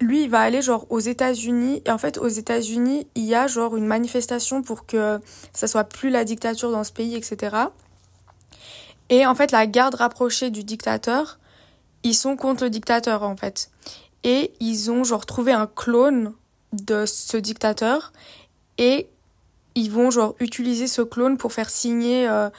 Lui, 0.00 0.22
il 0.22 0.30
va 0.30 0.40
aller 0.40 0.62
genre 0.62 0.86
aux 0.90 1.00
États-Unis. 1.00 1.82
Et 1.84 1.90
en 1.90 1.98
fait, 1.98 2.18
aux 2.18 2.28
États-Unis, 2.28 3.08
il 3.16 3.24
y 3.24 3.34
a 3.34 3.48
genre 3.48 3.76
une 3.76 3.86
manifestation 3.86 4.62
pour 4.62 4.86
que 4.86 5.18
ça 5.52 5.66
soit 5.66 5.82
plus 5.82 6.10
la 6.10 6.22
dictature 6.22 6.70
dans 6.70 6.84
ce 6.84 6.92
pays, 6.92 7.16
etc. 7.16 7.56
Et 9.10 9.26
en 9.26 9.34
fait, 9.34 9.52
la 9.52 9.66
garde 9.66 9.94
rapprochée 9.94 10.50
du 10.50 10.64
dictateur 10.64 11.38
ils 12.02 12.14
sont 12.14 12.36
contre 12.36 12.64
le 12.64 12.70
dictateur 12.70 13.22
en 13.22 13.36
fait. 13.36 13.70
Et 14.24 14.52
ils 14.60 14.90
ont 14.90 15.04
genre 15.04 15.26
trouvé 15.26 15.52
un 15.52 15.66
clone 15.66 16.34
de 16.72 17.06
ce 17.06 17.36
dictateur 17.36 18.12
et 18.76 19.08
ils 19.74 19.90
vont 19.90 20.10
genre 20.10 20.34
utiliser 20.40 20.86
ce 20.86 21.02
clone 21.02 21.36
pour 21.36 21.52
faire 21.52 21.70
signer 21.70 22.28
euh, 22.28 22.50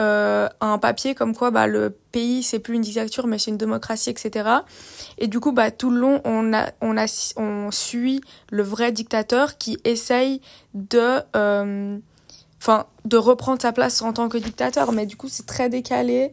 euh, 0.00 0.48
un 0.60 0.78
papier 0.78 1.14
comme 1.14 1.34
quoi 1.34 1.50
bah, 1.50 1.66
le 1.66 1.90
pays 2.12 2.42
c'est 2.42 2.58
plus 2.58 2.74
une 2.74 2.82
dictature 2.82 3.26
mais 3.26 3.38
c'est 3.38 3.50
une 3.50 3.56
démocratie 3.56 4.10
etc. 4.10 4.48
Et 5.18 5.28
du 5.28 5.40
coup 5.40 5.52
bah, 5.52 5.70
tout 5.70 5.90
le 5.90 5.98
long 6.00 6.20
on, 6.24 6.52
a, 6.52 6.70
on, 6.80 6.96
a, 6.96 7.06
on 7.36 7.70
suit 7.70 8.20
le 8.50 8.62
vrai 8.62 8.92
dictateur 8.92 9.56
qui 9.56 9.78
essaye 9.84 10.40
de... 10.74 11.20
Euh, 11.36 11.98
enfin 12.64 12.86
de 13.04 13.16
reprendre 13.16 13.60
sa 13.60 13.72
place 13.72 14.00
en 14.00 14.14
tant 14.14 14.28
que 14.30 14.38
dictateur 14.38 14.92
mais 14.92 15.04
du 15.04 15.16
coup 15.16 15.28
c'est 15.28 15.46
très 15.46 15.68
décalé 15.68 16.32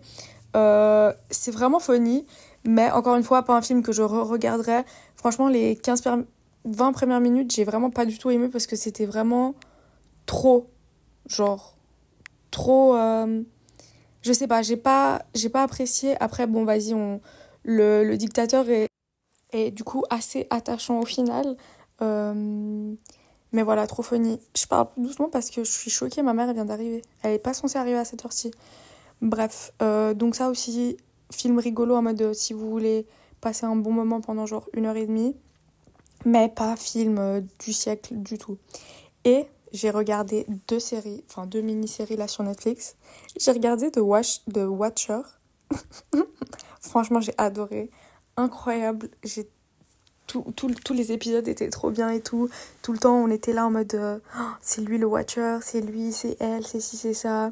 c'est 0.54 1.52
vraiment 1.52 1.80
funny 1.80 2.26
mais 2.64 2.92
encore 2.92 3.16
une 3.16 3.24
fois, 3.24 3.44
pas 3.44 3.56
un 3.56 3.62
film 3.62 3.82
que 3.82 3.92
je 3.92 4.04
re-regarderai. 4.04 4.84
Franchement, 5.16 5.48
les 5.48 5.76
15 5.76 6.04
20 6.64 6.92
premières 6.92 7.20
minutes, 7.20 7.52
j'ai 7.52 7.64
vraiment 7.64 7.90
pas 7.90 8.06
du 8.06 8.18
tout 8.20 8.30
aimé 8.30 8.48
parce 8.50 8.68
que 8.68 8.76
c'était 8.76 9.06
vraiment 9.06 9.56
trop. 10.28 10.70
Genre, 11.28 11.76
trop. 12.52 12.96
Euh, 12.96 13.42
je 14.22 14.34
sais 14.34 14.48
pas, 14.48 14.62
j'ai 14.62 14.78
pas, 14.78 15.24
j'ai 15.34 15.50
pas 15.50 15.64
apprécié. 15.64 16.16
Après, 16.22 16.46
bon, 16.46 16.64
vas-y, 16.64 16.94
le, 17.64 18.04
le 18.04 18.18
dictateur 18.18 18.70
est, 18.70 18.88
est 19.54 19.72
du 19.72 19.84
coup 19.84 20.04
assez 20.12 20.46
attachant 20.52 21.00
au 21.00 21.06
final. 21.06 21.58
Euh, 22.04 22.94
mais 23.52 23.64
voilà, 23.64 23.86
trop 23.88 24.04
funny. 24.04 24.40
Je 24.56 24.66
parle 24.66 24.88
doucement 24.98 25.30
parce 25.30 25.50
que 25.50 25.64
je 25.64 25.72
suis 25.72 25.92
choquée, 25.92 26.22
ma 26.22 26.34
mère 26.34 26.54
vient 26.54 26.66
d'arriver. 26.66 27.02
Elle 27.22 27.34
est 27.34 27.40
pas 27.40 27.54
censée 27.54 27.78
arriver 27.78 27.98
à 27.98 28.06
cette 28.06 28.24
heure-ci. 28.24 28.52
Bref, 29.22 29.72
euh, 29.82 30.14
donc 30.14 30.36
ça 30.36 30.50
aussi, 30.50 30.98
film 31.32 31.60
rigolo 31.60 31.96
en 31.96 32.02
mode 32.02 32.22
euh, 32.22 32.34
si 32.34 32.54
vous 32.54 32.70
voulez 32.70 33.06
passer 33.40 33.66
un 33.66 33.76
bon 33.76 33.92
moment 33.92 34.22
pendant 34.22 34.46
genre 34.46 34.68
une 34.74 34.86
heure 34.86 34.96
et 34.96 35.06
demie, 35.06 35.36
mais 36.26 36.50
pas 36.50 36.76
film 36.76 37.18
euh, 37.20 37.42
du 37.60 37.74
siècle 37.74 38.16
du 38.16 38.38
tout. 38.38 38.58
Et 39.26 39.46
j'ai 39.74 39.90
regardé 39.90 40.46
deux 40.68 40.80
séries, 40.80 41.24
enfin 41.30 41.46
deux 41.46 41.62
mini-séries 41.62 42.18
là 42.18 42.28
sur 42.28 42.44
Netflix. 42.44 42.96
J'ai 43.40 43.52
regardé 43.52 43.92
The, 43.92 44.00
Watch, 44.00 44.42
Watcher. 44.56 45.22
Franchement, 46.82 47.22
j'ai 47.22 47.34
adoré. 47.38 47.90
Incroyable. 48.38 49.10
J'ai 49.24 49.50
tous 50.56 50.94
les 50.94 51.12
épisodes 51.12 51.48
étaient 51.48 51.70
trop 51.70 51.92
bien 51.92 52.10
et 52.10 52.22
tout. 52.22 52.50
Tout 52.82 52.94
le 52.94 53.00
temps, 53.00 53.16
on 53.16 53.30
était 53.30 53.54
là 53.54 53.66
en 53.66 53.72
mode 53.72 53.94
euh, 53.96 54.20
oh, 54.38 54.44
c'est 54.62 54.82
lui 54.82 54.98
le 54.98 55.06
Watcher, 55.06 55.60
c'est 55.62 55.82
lui, 55.82 56.12
c'est 56.12 56.38
elle, 56.40 56.66
c'est 56.66 56.80
ci, 56.80 56.98
c'est 56.98 57.14
ça. 57.14 57.52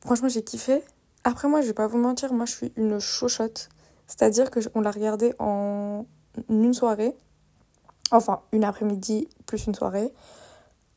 Franchement, 0.00 0.28
j'ai 0.28 0.42
kiffé. 0.42 0.82
Après, 1.24 1.48
moi, 1.48 1.60
je 1.60 1.68
vais 1.68 1.74
pas 1.74 1.86
vous 1.86 1.98
mentir, 1.98 2.32
moi, 2.32 2.46
je 2.46 2.52
suis 2.52 2.72
une 2.76 2.98
chochotte. 2.98 3.68
C'est-à-dire 4.06 4.50
qu'on 4.50 4.80
l'a 4.80 4.90
regardé 4.90 5.34
en 5.38 6.06
une 6.48 6.74
soirée. 6.74 7.14
Enfin, 8.10 8.42
une 8.52 8.64
après-midi 8.64 9.28
plus 9.46 9.66
une 9.66 9.74
soirée. 9.74 10.12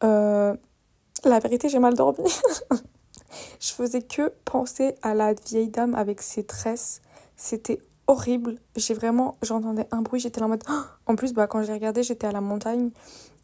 Euh, 0.03 0.55
la 1.23 1.39
vérité, 1.39 1.69
j'ai 1.69 1.79
mal 1.79 1.93
dormi. 1.93 2.29
je 3.59 3.71
faisais 3.73 4.01
que 4.01 4.33
penser 4.43 4.95
à 5.01 5.13
la 5.13 5.33
vieille 5.33 5.69
dame 5.69 5.95
avec 5.95 6.21
ses 6.21 6.43
tresses. 6.43 7.01
C'était 7.37 7.79
horrible. 8.07 8.57
J'ai 8.75 8.93
vraiment, 8.93 9.37
j'entendais 9.41 9.87
un 9.91 10.01
bruit, 10.01 10.19
j'étais 10.19 10.39
là 10.39 10.47
en 10.47 10.49
mode. 10.49 10.63
En 11.07 11.15
plus, 11.15 11.33
bah, 11.33 11.45
quand 11.45 11.61
j'ai 11.61 11.73
regardé, 11.73 12.01
j'étais 12.01 12.25
à 12.25 12.31
la 12.31 12.41
montagne. 12.41 12.89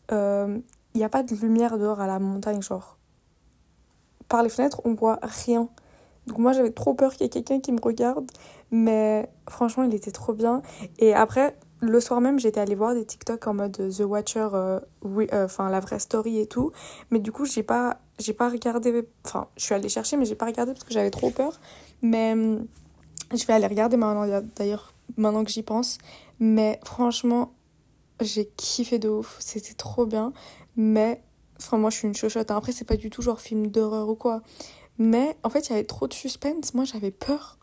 Il 0.10 0.15
euh, 0.15 0.58
n'y 0.96 1.03
a 1.03 1.10
pas 1.10 1.22
de 1.22 1.36
lumière 1.36 1.77
dehors 1.77 2.01
à 2.01 2.08
la 2.08 2.18
montagne, 2.20 2.62
genre. 2.62 2.98
Par 4.27 4.41
les 4.41 4.50
fenêtres, 4.50 4.82
on 4.86 4.94
voit 4.94 5.20
rien. 5.22 5.70
Donc 6.27 6.38
moi 6.38 6.53
j'avais 6.53 6.72
trop 6.72 6.94
peur 6.94 7.13
qu'il 7.13 7.24
y 7.24 7.25
ait 7.25 7.30
quelqu'un 7.30 7.60
qui 7.60 7.72
me 7.72 7.82
regarde, 7.82 8.30
mais 8.70 9.30
franchement 9.50 9.84
il 9.84 9.94
était 9.94 10.12
trop 10.12 10.34
bien. 10.34 10.62
Et 11.00 11.13
après, 11.13 11.58
le 11.82 12.00
soir 12.00 12.22
même, 12.22 12.39
j'étais 12.39 12.60
allée 12.60 12.75
voir 12.75 12.94
des 12.94 13.06
TikTok 13.06 13.48
en 13.48 13.56
mode 13.56 13.72
The 13.74 14.01
Watcher, 14.01 14.50
euh, 14.53 14.80
euh, 15.06 15.46
enfin 15.46 15.70
la 15.70 15.80
vraie 15.80 16.00
story 16.00 16.39
et 16.39 16.46
tout. 16.46 16.72
Mais 17.10 17.20
du 17.20 17.32
coup, 17.32 17.46
j'ai 17.46 17.63
pas, 17.63 17.98
j'ai 18.20 18.34
pas 18.34 18.50
regardé, 18.50 19.03
enfin 19.25 19.48
je 19.58 19.63
suis 19.63 19.74
allée 19.74 19.89
chercher, 19.89 20.15
mais 20.15 20.25
j'ai 20.25 20.36
pas 20.36 20.46
regardé 20.46 20.74
parce 20.74 20.84
que 20.84 20.94
j'avais 20.94 21.10
trop 21.10 21.32
peur. 21.32 21.60
Mais 22.03 22.36
je 23.38 23.45
vais 23.45 23.53
aller 23.53 23.67
regarder 23.67 23.97
maintenant, 23.97 24.41
d'ailleurs, 24.55 24.93
maintenant 25.17 25.43
que 25.43 25.51
j'y 25.51 25.63
pense. 25.63 25.97
Mais 26.39 26.79
franchement, 26.83 27.53
j'ai 28.19 28.45
kiffé 28.57 29.00
de 29.00 29.09
ouf, 29.09 29.38
c'était 29.39 29.73
trop 29.73 30.05
bien. 30.05 30.33
Mais, 30.75 31.21
enfin 31.59 31.77
moi 31.77 31.89
je 31.89 31.97
suis 31.97 32.07
une 32.07 32.15
chochotte. 32.15 32.51
Après, 32.51 32.71
c'est 32.71 32.85
pas 32.85 32.97
du 32.97 33.09
tout 33.09 33.21
genre 33.21 33.39
film 33.39 33.67
d'horreur 33.67 34.09
ou 34.09 34.15
quoi. 34.15 34.41
Mais 34.97 35.35
en 35.43 35.50
fait, 35.50 35.67
il 35.67 35.69
y 35.71 35.73
avait 35.73 35.83
trop 35.83 36.07
de 36.07 36.13
suspense. 36.13 36.73
Moi, 36.73 36.85
j'avais 36.85 37.11
peur. 37.11 37.57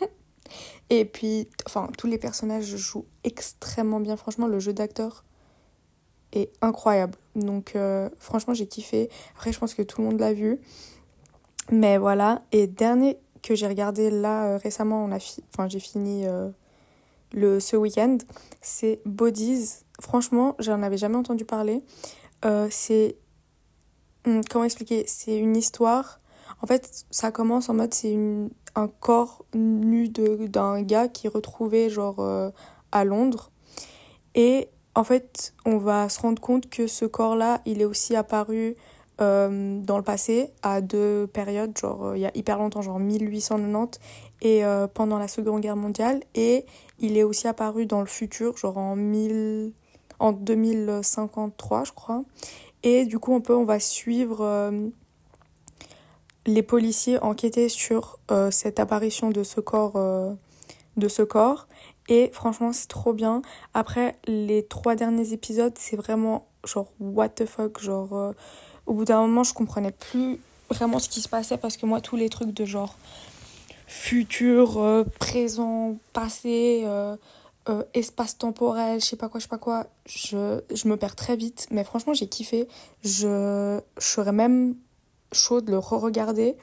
et 0.90 1.04
puis, 1.04 1.48
enfin, 1.66 1.88
tous 1.98 2.06
les 2.06 2.18
personnages 2.18 2.76
jouent 2.76 3.06
extrêmement 3.24 4.00
bien. 4.00 4.16
Franchement, 4.16 4.46
le 4.46 4.60
jeu 4.60 4.72
d'acteur 4.72 5.24
est 6.32 6.52
incroyable. 6.62 7.14
Donc, 7.34 7.74
euh, 7.74 8.08
franchement, 8.18 8.54
j'ai 8.54 8.66
kiffé. 8.66 9.10
Après, 9.34 9.52
je 9.52 9.58
pense 9.58 9.74
que 9.74 9.82
tout 9.82 10.02
le 10.02 10.08
monde 10.08 10.20
l'a 10.20 10.32
vu. 10.32 10.60
Mais 11.72 11.98
voilà. 11.98 12.42
Et 12.52 12.66
dernier 12.66 13.18
que 13.44 13.54
j'ai 13.54 13.66
regardé 13.68 14.10
là 14.10 14.46
euh, 14.46 14.56
récemment, 14.56 15.04
on 15.04 15.12
a 15.12 15.18
enfin, 15.52 15.68
j'ai 15.68 15.78
fini 15.78 16.26
euh, 16.26 16.48
le, 17.32 17.60
ce 17.60 17.76
week-end, 17.76 18.18
c'est 18.62 19.00
Bodies. 19.04 19.84
Franchement, 20.00 20.56
j'en 20.58 20.82
avais 20.82 20.96
jamais 20.96 21.16
entendu 21.16 21.44
parler. 21.44 21.82
c'est. 22.70 23.16
Hmm, 24.26 24.40
comment 24.50 24.64
expliquer? 24.64 25.04
C'est 25.06 25.36
une 25.36 25.56
histoire 25.56 26.18
en 26.62 26.66
fait, 26.66 27.04
ça 27.10 27.30
commence 27.30 27.68
en 27.68 27.74
mode 27.74 27.92
c'est 27.92 28.16
un 28.74 28.88
corps 28.88 29.44
nu 29.54 30.08
d'un 30.08 30.82
gars 30.82 31.08
qui 31.08 31.26
est 31.26 31.30
retrouvé 31.30 31.90
genre 31.90 32.20
euh, 32.20 32.50
à 32.90 33.04
Londres. 33.04 33.50
Et 34.34 34.68
en 34.94 35.04
fait, 35.04 35.52
on 35.66 35.76
va 35.76 36.08
se 36.08 36.20
rendre 36.20 36.40
compte 36.40 36.70
que 36.70 36.86
ce 36.86 37.04
corps-là, 37.04 37.60
il 37.66 37.82
est 37.82 37.84
aussi 37.84 38.16
apparu 38.16 38.76
euh, 39.20 39.80
dans 39.82 39.96
le 39.96 40.04
passé 40.04 40.50
à 40.62 40.80
deux 40.80 41.26
périodes, 41.26 41.76
genre 41.78 42.06
euh, 42.06 42.16
il 42.16 42.20
y 42.20 42.26
a 42.26 42.30
hyper 42.34 42.58
longtemps, 42.58 42.82
genre 42.82 42.98
1890 42.98 44.00
et 44.42 44.62
pendant 44.92 45.18
la 45.18 45.26
Seconde 45.26 45.62
Guerre 45.62 45.76
mondiale. 45.76 46.20
Et 46.34 46.66
il 46.98 47.16
est 47.16 47.22
aussi 47.22 47.48
apparu 47.48 47.86
dans 47.86 48.00
le 48.00 48.06
futur, 48.06 48.58
genre 48.58 48.76
en, 48.76 48.94
1000, 48.94 49.72
en 50.18 50.32
2053, 50.32 51.84
je 51.84 51.92
crois. 51.92 52.24
Et 52.82 53.06
du 53.06 53.18
coup, 53.18 53.32
on 53.32 53.40
peut, 53.40 53.54
on 53.54 53.64
va 53.64 53.80
suivre 53.80 54.82
les 56.46 56.62
policiers 56.62 57.18
enquêtaient 57.20 57.68
sur 57.68 58.18
euh, 58.30 58.50
cette 58.50 58.80
apparition 58.80 59.30
de 59.30 59.42
ce 59.42 59.60
corps 59.60 59.96
euh, 59.96 60.32
de 60.96 61.08
ce 61.08 61.22
corps 61.22 61.66
et 62.08 62.30
franchement 62.32 62.72
c'est 62.72 62.88
trop 62.88 63.12
bien 63.12 63.42
après 63.72 64.16
les 64.26 64.64
trois 64.64 64.94
derniers 64.94 65.32
épisodes 65.32 65.72
c'est 65.76 65.96
vraiment 65.96 66.46
genre 66.64 66.92
what 67.00 67.30
the 67.30 67.46
fuck 67.46 67.80
genre 67.80 68.12
euh, 68.12 68.32
au 68.86 68.94
bout 68.94 69.04
d'un 69.04 69.20
moment 69.20 69.44
je 69.44 69.54
comprenais 69.54 69.92
plus 69.92 70.38
vraiment 70.70 70.98
ce 70.98 71.08
qui 71.08 71.20
se 71.20 71.28
passait 71.28 71.56
parce 71.58 71.76
que 71.76 71.86
moi 71.86 72.00
tous 72.00 72.16
les 72.16 72.28
trucs 72.28 72.52
de 72.52 72.64
genre 72.64 72.96
futur 73.86 75.04
présent 75.18 75.96
passé 76.12 76.86
espace 77.92 78.38
temporel 78.38 79.00
je 79.00 79.06
sais 79.06 79.16
pas 79.16 79.28
quoi 79.28 79.40
je 79.40 79.44
sais 79.44 79.48
pas 79.48 79.58
quoi 79.58 79.86
je, 80.06 80.60
je 80.72 80.88
me 80.88 80.96
perds 80.96 81.16
très 81.16 81.36
vite. 81.36 81.66
Mais 81.70 81.84
franchement 81.84 82.14
j'ai 82.14 82.28
kiffé. 82.28 82.68
Je, 83.02 83.80
je 83.98 84.06
serais 84.06 84.32
même 84.32 84.76
chaud 85.32 85.60
de 85.60 85.70
le 85.70 85.78
re-regarder 85.78 86.56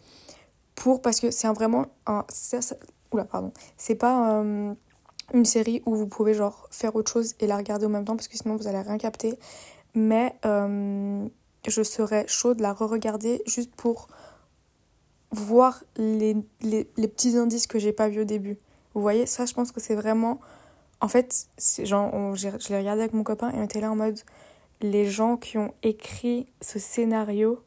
pour 0.75 1.01
parce 1.01 1.19
que 1.19 1.31
c'est 1.31 1.47
vraiment 1.49 1.87
un 2.05 2.25
oula 3.11 3.25
pardon. 3.25 3.51
C'est 3.77 3.95
pas 3.95 4.43
une 5.33 5.45
série 5.45 5.81
où 5.85 5.95
vous 5.95 6.07
pouvez 6.07 6.33
genre 6.33 6.67
faire 6.71 6.95
autre 6.95 7.11
chose 7.11 7.35
et 7.39 7.47
la 7.47 7.57
regarder 7.57 7.85
en 7.85 7.89
même 7.89 8.05
temps 8.05 8.15
parce 8.15 8.27
que 8.27 8.37
sinon 8.37 8.55
vous 8.55 8.67
allez 8.67 8.81
rien 8.81 8.97
capter. 8.97 9.37
Mais 9.93 10.35
euh, 10.45 11.27
je 11.67 11.83
serais 11.83 12.25
chaud 12.27 12.53
de 12.53 12.61
la 12.61 12.73
re-regarder 12.73 13.41
juste 13.45 13.75
pour 13.75 14.07
voir 15.31 15.83
les, 15.95 16.35
petits 16.61 17.37
indices 17.37 17.67
que 17.67 17.79
j'ai 17.79 17.93
pas 17.93 18.09
vus 18.09 18.21
au 18.21 18.25
début. 18.25 18.57
Vous 18.93 19.01
voyez, 19.01 19.25
ça 19.25 19.45
je 19.45 19.53
pense 19.53 19.71
que 19.71 19.79
c'est 19.79 19.95
vraiment... 19.95 20.39
En 20.99 21.07
fait, 21.07 21.47
genre, 21.83 22.35
je 22.35 22.49
l'ai 22.69 22.77
regardé 22.77 23.01
avec 23.01 23.13
mon 23.13 23.23
copain 23.23 23.49
et 23.51 23.57
on 23.57 23.63
était 23.63 23.81
là 23.81 23.91
en 23.91 23.95
mode 23.95 24.19
les 24.81 25.05
gens 25.05 25.37
qui 25.37 25.57
ont 25.57 25.73
écrit 25.83 26.47
ce 26.61 26.79
scénario, 26.79 27.63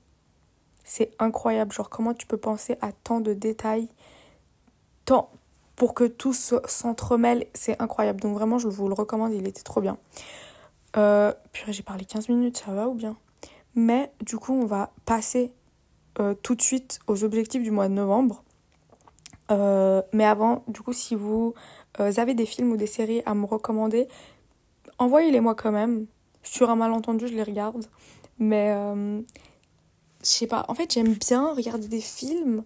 c'est 0.84 1.10
incroyable. 1.18 1.72
Genre, 1.72 1.88
comment 1.88 2.14
tu 2.14 2.26
peux 2.26 2.36
penser 2.36 2.76
à 2.80 2.92
tant 2.92 3.20
de 3.20 3.32
détails, 3.32 3.88
tant 5.04 5.30
pour 5.76 5.94
que 5.94 6.04
tout 6.04 6.32
s'entremêle, 6.32 7.46
c'est 7.54 7.80
incroyable. 7.82 8.20
Donc, 8.20 8.34
vraiment, 8.34 8.58
je 8.58 8.68
vous 8.68 8.88
le 8.88 8.94
recommande, 8.94 9.32
il 9.32 9.46
était 9.46 9.62
trop 9.62 9.80
bien. 9.80 9.98
Euh, 10.96 11.32
purée, 11.52 11.72
j'ai 11.72 11.82
parlé 11.82 12.04
15 12.04 12.28
minutes, 12.28 12.58
ça 12.58 12.72
va 12.72 12.88
ou 12.88 12.94
bien? 12.94 13.16
Mais 13.74 14.12
du 14.20 14.36
coup, 14.36 14.52
on 14.52 14.66
va 14.66 14.92
passer 15.04 15.52
euh, 16.20 16.34
tout 16.42 16.54
de 16.54 16.62
suite 16.62 17.00
aux 17.06 17.24
objectifs 17.24 17.62
du 17.62 17.70
mois 17.70 17.88
de 17.88 17.94
novembre. 17.94 18.44
Euh, 19.50 20.00
mais 20.12 20.24
avant, 20.24 20.64
du 20.68 20.80
coup, 20.80 20.92
si 20.92 21.14
vous 21.14 21.54
euh, 22.00 22.12
avez 22.16 22.34
des 22.34 22.46
films 22.46 22.72
ou 22.72 22.76
des 22.76 22.86
séries 22.86 23.22
à 23.26 23.34
me 23.34 23.44
recommander, 23.44 24.08
envoyez-les 24.98 25.40
moi 25.40 25.54
quand 25.54 25.72
même. 25.72 26.06
Sur 26.42 26.70
un 26.70 26.76
malentendu, 26.76 27.26
je 27.26 27.34
les 27.34 27.42
regarde. 27.42 27.86
Mais 28.38 28.74
je 30.20 30.26
sais 30.26 30.46
pas. 30.46 30.66
En 30.68 30.74
fait, 30.74 30.92
j'aime 30.92 31.14
bien 31.14 31.54
regarder 31.54 31.88
des 31.88 32.00
films. 32.00 32.64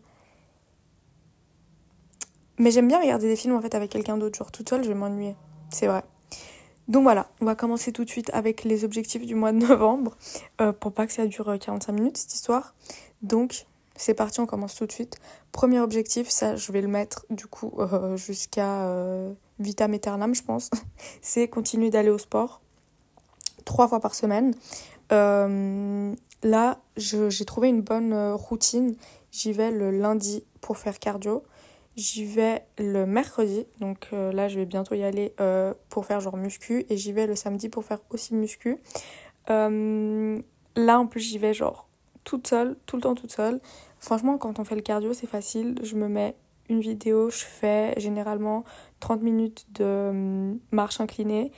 Mais 2.59 2.73
j'aime 2.73 2.89
bien 2.89 3.01
regarder 3.01 3.29
des 3.29 3.37
films 3.37 3.55
en 3.55 3.61
fait 3.61 3.75
avec 3.75 3.91
quelqu'un 3.91 4.19
d'autre. 4.19 4.37
Genre 4.37 4.51
toute 4.51 4.69
seule, 4.69 4.83
je 4.83 4.89
vais 4.89 4.95
m'ennuyer. 4.95 5.37
C'est 5.71 5.87
vrai. 5.87 6.03
Donc 6.89 7.03
voilà, 7.03 7.29
on 7.41 7.45
va 7.45 7.55
commencer 7.55 7.93
tout 7.93 8.05
de 8.05 8.11
suite 8.11 8.31
avec 8.33 8.65
les 8.65 8.85
objectifs 8.85 9.25
du 9.25 9.35
mois 9.35 9.53
de 9.53 9.59
novembre. 9.59 10.17
Euh, 10.61 10.73
pour 10.73 10.93
pas 10.93 11.07
que 11.07 11.13
ça 11.13 11.27
dure 11.27 11.57
45 11.59 11.93
minutes 11.93 12.17
cette 12.17 12.35
histoire. 12.35 12.75
Donc 13.23 13.67
c'est 13.97 14.15
parti, 14.15 14.41
on 14.41 14.47
commence 14.47 14.75
tout 14.75 14.87
de 14.87 14.93
suite. 14.93 15.19
Premier 15.53 15.81
objectif, 15.81 16.29
ça 16.29 16.57
je 16.57 16.73
vais 16.73 16.81
le 16.81 16.89
mettre 16.89 17.27
du 17.31 17.47
coup 17.47 17.73
euh, 17.79 18.17
jusqu'à 18.17 18.87
euh, 18.87 19.33
vitam 19.59 19.93
aeternam, 19.93 20.35
je 20.35 20.43
pense. 20.43 20.71
c'est 21.23 21.49
continuer 21.49 21.91
d'aller 21.91 22.11
au 22.11 22.19
sport 22.19 22.61
trois 23.69 23.87
fois 23.87 24.01
par 24.01 24.15
semaine. 24.15 24.55
Euh, 25.13 26.15
là, 26.43 26.79
j'ai 26.97 27.45
trouvé 27.45 27.69
une 27.69 27.83
bonne 27.83 28.13
euh, 28.13 28.35
routine. 28.35 28.97
J'y 29.31 29.53
vais 29.53 29.71
le 29.71 29.91
lundi 29.91 30.43
pour 30.61 30.79
faire 30.79 30.99
cardio. 30.99 31.43
J'y 31.99 32.25
vais 32.25 32.63
le 32.79 33.07
mercredi, 33.07 33.67
donc 33.81 34.09
euh, 34.13 34.31
là 34.33 34.47
je 34.47 34.59
vais 34.59 34.67
bientôt 34.67 34.95
y 34.95 35.03
aller 35.03 35.35
pour 35.89 36.07
faire 36.07 36.21
genre 36.21 36.37
muscu. 36.37 36.87
Et 36.89 36.97
j'y 36.97 37.13
vais 37.13 37.27
le 37.27 37.35
samedi 37.35 37.69
pour 37.69 37.85
faire 37.85 37.99
aussi 38.11 38.35
muscu. 38.35 38.79
là 39.49 41.01
en 41.01 41.07
plus 41.07 41.21
j'y 41.21 41.39
vais 41.39 41.53
genre 41.53 41.89
toute 42.25 42.47
seule, 42.47 42.77
tout 42.87 42.97
le 42.97 43.03
temps 43.03 43.15
toute 43.15 43.33
seule. 43.33 43.61
Franchement 43.99 44.39
quand 44.39 44.61
on 44.61 44.65
fait 44.65 44.77
le 44.77 44.83
cardio 44.83 45.13
c'est 45.13 45.27
facile. 45.27 45.75
Je 45.83 45.97
me 45.97 46.09
mets 46.09 46.37
une 46.69 46.81
vidéo, 46.81 47.31
je 47.31 47.45
fais 47.45 47.95
généralement 47.99 48.65
30 49.01 49.23
minutes 49.23 49.67
de 49.75 50.57
marche 50.71 51.01
inclinée 51.01 51.51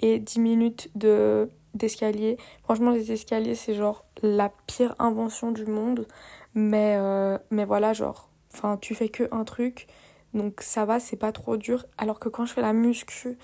et 0.00 0.18
10 0.18 0.40
minutes 0.40 0.90
de 0.94 1.48
d'escalier. 1.74 2.38
Franchement, 2.62 2.90
les 2.90 3.12
escaliers, 3.12 3.54
c'est 3.54 3.74
genre 3.74 4.04
la 4.22 4.50
pire 4.66 4.94
invention 4.98 5.52
du 5.52 5.66
monde. 5.66 6.06
Mais, 6.54 6.96
euh, 6.96 7.38
mais 7.50 7.64
voilà, 7.64 7.92
genre, 7.92 8.30
enfin, 8.56 8.76
tu 8.76 8.94
fais 8.94 9.08
que 9.08 9.28
un 9.32 9.44
truc. 9.44 9.86
Donc 10.34 10.60
ça 10.60 10.84
va, 10.84 11.00
c'est 11.00 11.16
pas 11.16 11.32
trop 11.32 11.56
dur. 11.56 11.86
Alors 11.98 12.18
que 12.18 12.28
quand 12.28 12.46
je 12.46 12.52
fais 12.52 12.60
la 12.62 12.72
muscu, 12.72 13.38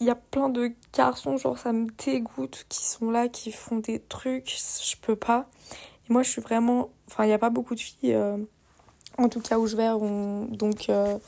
il 0.00 0.06
y 0.06 0.10
a 0.10 0.14
plein 0.14 0.48
de 0.48 0.72
garçons, 0.92 1.36
genre 1.36 1.58
ça 1.58 1.72
me 1.72 1.86
dégoûte, 2.04 2.66
qui 2.68 2.84
sont 2.84 3.10
là, 3.10 3.28
qui 3.28 3.52
font 3.52 3.78
des 3.78 4.00
trucs. 4.00 4.48
Je 4.48 4.96
peux 5.00 5.16
pas. 5.16 5.48
Et 6.08 6.12
moi, 6.12 6.22
je 6.22 6.30
suis 6.30 6.42
vraiment. 6.42 6.90
Enfin, 7.08 7.24
il 7.24 7.28
n'y 7.28 7.32
a 7.32 7.38
pas 7.38 7.50
beaucoup 7.50 7.74
de 7.74 7.80
filles, 7.80 8.14
euh, 8.14 8.38
en 9.18 9.28
tout 9.28 9.40
cas 9.40 9.58
où 9.58 9.66
je 9.66 9.76
vais. 9.76 9.88
Donc, 10.56 10.88
euh, 10.88 11.18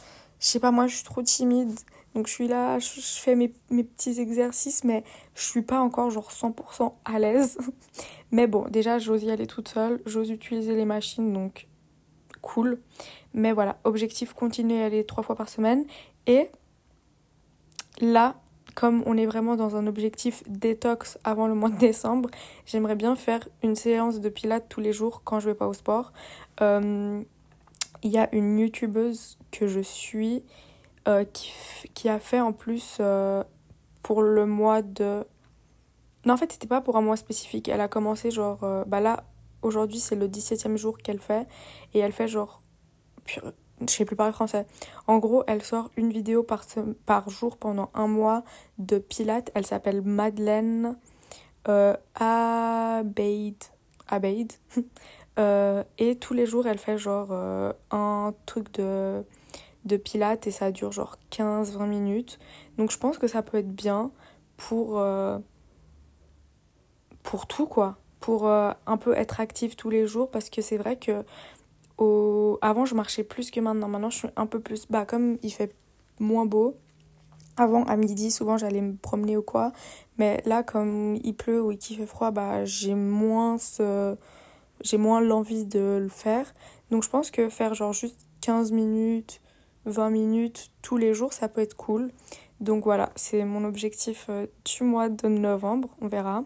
je 0.41 0.47
sais 0.47 0.61
pas, 0.61 0.71
moi, 0.71 0.87
je 0.87 0.97
suis 0.97 1.05
trop 1.05 1.23
timide. 1.23 1.79
Donc 2.17 2.29
je 2.29 2.33
suis 2.33 2.49
là, 2.49 2.79
je, 2.79 2.89
fais 3.03 3.35
mes, 3.35 3.49
petits 3.69 4.19
exercices, 4.23 4.85
mais 4.85 5.05
je 5.35 5.43
suis 5.43 5.61
pas 5.61 5.81
encore 5.81 6.11
genre 6.11 6.31
100% 6.31 6.95
à 7.05 7.19
l'aise. 7.19 7.59
Mais 8.31 8.47
bon, 8.47 8.67
déjà 8.71 8.99
j'ose 8.99 9.23
y 9.23 9.31
aller 9.31 9.47
toute 9.47 9.69
seule, 9.69 10.01
j'ose 10.07 10.31
utiliser 10.31 10.75
les 10.77 10.87
machines, 10.87 11.31
donc 11.35 11.69
cool. 12.41 12.81
Mais 13.37 13.53
voilà, 13.53 13.79
objectif 13.85 14.33
continuer 14.33 14.83
à 14.83 14.87
aller 14.87 15.05
trois 15.05 15.23
fois 15.23 15.37
par 15.37 15.49
semaine. 15.49 15.85
Et 16.27 16.51
là, 18.01 18.35
comme 18.75 19.03
on 19.07 19.17
est 19.17 19.27
vraiment 19.27 19.57
dans 19.57 19.77
un 19.77 19.87
objectif 19.87 20.43
détox 20.49 21.19
avant 21.23 21.47
le 21.47 21.55
mois 21.55 21.71
de 21.71 21.79
décembre, 21.79 22.31
j'aimerais 22.65 22.97
bien 22.97 23.15
faire 23.15 23.47
une 23.63 23.77
séance 23.77 24.21
de 24.21 24.29
pilates 24.31 24.69
tous 24.69 24.81
les 24.81 24.93
jours 24.93 25.23
quand 25.23 25.39
je 25.39 25.51
vais 25.51 25.55
pas 25.55 25.69
au 25.69 25.75
sport. 25.75 26.13
Euh, 26.61 27.23
il 28.03 28.11
y 28.11 28.19
a 28.19 28.35
une 28.35 28.59
youtubeuse 28.59 29.39
que 29.51 29.67
je 29.67 29.81
suis 29.81 30.43
euh, 31.09 31.25
qui, 31.25 31.53
qui, 31.95 32.09
a 32.09 32.19
fait 32.19 32.41
en 32.41 32.53
plus 32.53 32.99
euh, 33.01 33.45
pour 34.03 34.23
le 34.23 34.47
mois 34.47 34.83
de... 34.83 35.25
Non, 36.25 36.35
en 36.35 36.37
fait, 36.37 36.53
c'était 36.53 36.67
pas 36.67 36.81
pour 36.81 36.97
un 36.97 37.03
mois 37.03 37.17
spécifique. 37.17 37.69
Elle 37.69 37.81
a 37.81 37.89
commencé 37.89 38.31
genre... 38.31 38.59
Bah 38.87 39.01
là, 39.01 39.25
aujourd'hui, 39.63 40.01
c'est 40.01 40.17
le 40.17 40.27
17e 40.27 40.77
jour 40.77 40.99
qu'elle 40.99 41.21
fait. 41.21 41.47
Et 41.95 42.01
elle 42.01 42.13
fait 42.13 42.29
genre... 42.29 42.63
Je 43.27 43.93
sais 43.93 44.05
plus 44.05 44.17
parler 44.17 44.33
français. 44.33 44.67
En 45.07 45.19
gros, 45.19 45.45
elle 45.47 45.63
sort 45.63 45.91
une 45.97 46.11
vidéo 46.11 46.43
par, 46.43 47.31
jour 47.31 47.57
pendant 47.57 47.91
un 47.95 48.07
mois 48.07 48.43
de 48.79 48.99
pilates. 48.99 49.51
Elle 49.55 49.67
s'appelle 49.67 50.03
Madeleine 50.03 50.97
euh, 51.69 51.95
Abeid. 52.15 53.57
Abeid. 54.09 54.53
et 55.99 56.17
tous 56.19 56.33
les 56.33 56.47
jours, 56.47 56.67
elle 56.67 56.79
fait 56.79 56.97
genre 56.97 57.33
un 57.91 58.35
truc 58.47 58.73
de 58.73 59.23
de 59.87 59.97
pilates 59.97 60.47
et 60.47 60.51
ça 60.51 60.71
dure 60.71 60.93
genre 60.93 61.17
15-20 61.31 61.87
minutes. 61.87 62.39
Donc 62.77 62.91
je 62.91 62.99
pense 62.99 63.19
que 63.19 63.29
ça 63.29 63.43
peut 63.43 63.59
être 63.59 63.73
bien 63.73 64.11
pour, 64.57 64.99
euh, 64.99 65.39
pour 67.23 67.47
tout 67.47 67.67
quoi. 67.67 67.97
Pour 68.21 68.49
euh, 68.49 68.73
un 68.87 68.97
peu 68.97 69.17
être 69.17 69.41
active 69.41 69.77
tous 69.77 69.91
les 69.91 70.07
jours 70.07 70.31
parce 70.31 70.51
que 70.51 70.61
c'est 70.61 70.77
vrai 70.77 70.97
que 70.97 71.25
avant 71.99 72.85
je 72.85 72.95
marchais 72.95 73.25
plus 73.25 73.51
que 73.51 73.61
maintenant. 73.61 73.89
Maintenant 73.89 74.11
je 74.11 74.19
suis 74.19 74.29
un 74.37 74.47
peu 74.47 74.61
plus... 74.61 74.87
Bah 74.89 75.05
comme 75.05 75.39
il 75.43 75.51
fait 75.51 75.75
moins 76.21 76.47
beau. 76.47 76.77
Avant 77.57 77.85
à 77.85 77.97
midi 77.97 78.31
souvent 78.31 78.59
j'allais 78.59 78.83
me 78.83 78.97
promener 78.97 79.37
ou 79.37 79.43
quoi. 79.43 79.73
Mais 80.19 80.43
là 80.45 80.63
comme 80.63 81.19
il 81.25 81.35
pleut 81.35 81.63
ou 81.63 81.75
qu'il 81.77 81.97
fait 81.97 82.07
froid 82.07 82.31
bah 82.31 82.65
j'ai 82.65 82.95
moins 82.95 83.59
ce... 83.59 84.17
J'ai 84.83 84.99
moins 84.99 85.21
l'envie 85.21 85.65
de 85.65 85.99
le 86.03 86.09
faire. 86.09 86.53
Donc 86.91 87.03
je 87.03 87.09
pense 87.09 87.31
que 87.31 87.49
faire 87.49 87.75
genre 87.75 87.93
juste 87.93 88.19
15 88.43 88.73
minutes 88.73 89.41
20 89.87 90.11
minutes 90.11 90.71
tous 90.83 90.97
les 90.97 91.15
jours, 91.15 91.33
ça 91.33 91.49
peut 91.49 91.61
être 91.61 91.77
cool. 91.77 92.11
Donc 92.61 92.85
voilà, 92.85 93.11
c'est 93.17 93.45
mon 93.45 93.65
objectif 93.65 94.27
euh, 94.29 94.47
du 94.65 94.85
mois 94.85 95.09
de 95.09 95.29
novembre, 95.29 95.89
on 96.01 96.09
verra. 96.09 96.45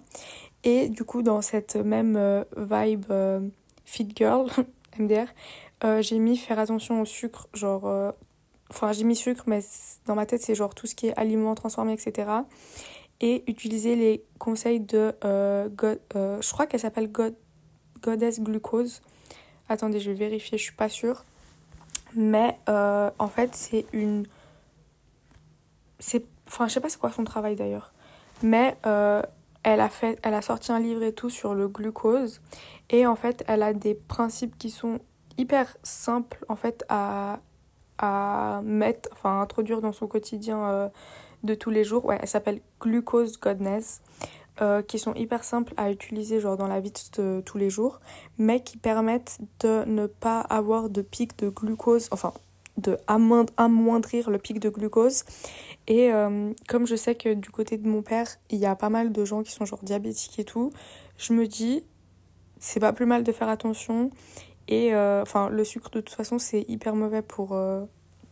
Et 0.62 0.88
du 0.88 1.04
coup, 1.04 1.22
dans 1.22 1.40
cette 1.40 1.76
même 1.76 2.16
euh, 2.16 2.44
vibe 2.56 3.06
euh, 3.10 3.40
fit 3.84 4.08
girl, 4.14 4.46
MDR, 4.98 5.26
j'ai 6.00 6.18
mis 6.18 6.36
faire 6.36 6.58
attention 6.58 7.00
au 7.00 7.04
sucre, 7.04 7.48
genre... 7.54 8.14
Enfin, 8.70 8.92
j'ai 8.92 9.04
mis 9.04 9.16
sucre, 9.16 9.44
mais 9.46 9.60
dans 10.06 10.14
ma 10.14 10.26
tête, 10.26 10.42
c'est 10.42 10.54
genre 10.54 10.74
tout 10.74 10.86
ce 10.86 10.94
qui 10.94 11.08
est 11.08 11.16
aliments 11.16 11.54
transformés, 11.54 11.92
etc. 11.92 12.30
Et 13.20 13.42
utiliser 13.50 13.96
les 13.96 14.24
conseils 14.38 14.80
de... 14.80 15.14
je 15.22 16.52
crois 16.52 16.66
qu'elle 16.66 16.80
s'appelle 16.80 17.10
God, 17.10 17.34
Goddess 18.02 18.40
Glucose. 18.40 19.02
Attendez, 19.68 20.00
je 20.00 20.10
vais 20.10 20.16
vérifier, 20.16 20.58
je 20.58 20.64
suis 20.64 20.74
pas 20.74 20.88
sûre. 20.88 21.24
Mais 22.14 22.58
euh, 22.68 23.10
en 23.18 23.28
fait, 23.28 23.54
c'est 23.54 23.86
une. 23.92 24.26
C'est... 25.98 26.24
Enfin, 26.48 26.66
je 26.66 26.74
sais 26.74 26.80
pas 26.80 26.88
c'est 26.88 26.98
quoi 26.98 27.12
son 27.12 27.24
travail 27.24 27.56
d'ailleurs. 27.56 27.92
Mais 28.42 28.76
euh, 28.86 29.22
elle, 29.62 29.80
a 29.80 29.88
fait... 29.88 30.18
elle 30.22 30.34
a 30.34 30.42
sorti 30.42 30.72
un 30.72 30.80
livre 30.80 31.02
et 31.02 31.12
tout 31.12 31.30
sur 31.30 31.54
le 31.54 31.68
glucose. 31.68 32.40
Et 32.88 33.06
en 33.06 33.16
fait, 33.16 33.44
elle 33.46 33.62
a 33.62 33.72
des 33.72 33.94
principes 33.94 34.56
qui 34.58 34.70
sont 34.70 35.00
hyper 35.38 35.76
simples 35.82 36.44
en 36.48 36.56
fait 36.56 36.84
à, 36.88 37.40
à 37.98 38.60
mettre, 38.64 39.08
enfin 39.12 39.38
à 39.38 39.42
introduire 39.42 39.80
dans 39.80 39.92
son 39.92 40.06
quotidien 40.06 40.64
euh, 40.64 40.88
de 41.44 41.54
tous 41.54 41.70
les 41.70 41.84
jours. 41.84 42.04
Ouais, 42.04 42.18
elle 42.20 42.28
s'appelle 42.28 42.60
Glucose 42.80 43.38
Godness. 43.38 44.02
Euh, 44.62 44.82
qui 44.82 44.98
sont 44.98 45.14
hyper 45.14 45.42
simples 45.42 45.72
à 45.78 45.90
utiliser 45.90 46.38
genre 46.38 46.58
dans 46.58 46.66
la 46.66 46.80
vie 46.80 46.92
de 47.16 47.40
tous 47.46 47.56
les 47.56 47.70
jours, 47.70 47.98
mais 48.36 48.60
qui 48.60 48.76
permettent 48.76 49.38
de 49.60 49.84
ne 49.86 50.06
pas 50.06 50.40
avoir 50.40 50.90
de 50.90 51.00
pic 51.00 51.38
de 51.38 51.48
glucose, 51.48 52.08
enfin 52.10 52.34
de 52.80 52.98
amoindrir 53.06 54.30
le 54.30 54.38
pic 54.38 54.58
de 54.58 54.68
glucose. 54.68 55.24
Et 55.86 56.12
euh, 56.12 56.52
comme 56.68 56.86
je 56.86 56.96
sais 56.96 57.14
que 57.14 57.34
du 57.34 57.50
côté 57.50 57.76
de 57.76 57.88
mon 57.88 58.02
père, 58.02 58.26
il 58.50 58.58
y 58.58 58.66
a 58.66 58.76
pas 58.76 58.90
mal 58.90 59.12
de 59.12 59.24
gens 59.24 59.42
qui 59.42 59.52
sont 59.52 59.64
genre 59.64 59.82
diabétiques 59.82 60.38
et 60.38 60.44
tout, 60.44 60.72
je 61.18 61.32
me 61.32 61.46
dis, 61.46 61.84
c'est 62.58 62.80
pas 62.80 62.92
plus 62.92 63.06
mal 63.06 63.24
de 63.24 63.32
faire 63.32 63.48
attention. 63.48 64.10
Et 64.68 64.94
euh, 64.94 65.22
enfin, 65.22 65.48
le 65.48 65.64
sucre 65.64 65.90
de 65.90 66.00
toute 66.00 66.14
façon, 66.14 66.38
c'est 66.38 66.64
hyper 66.68 66.94
mauvais 66.94 67.22
pour, 67.22 67.58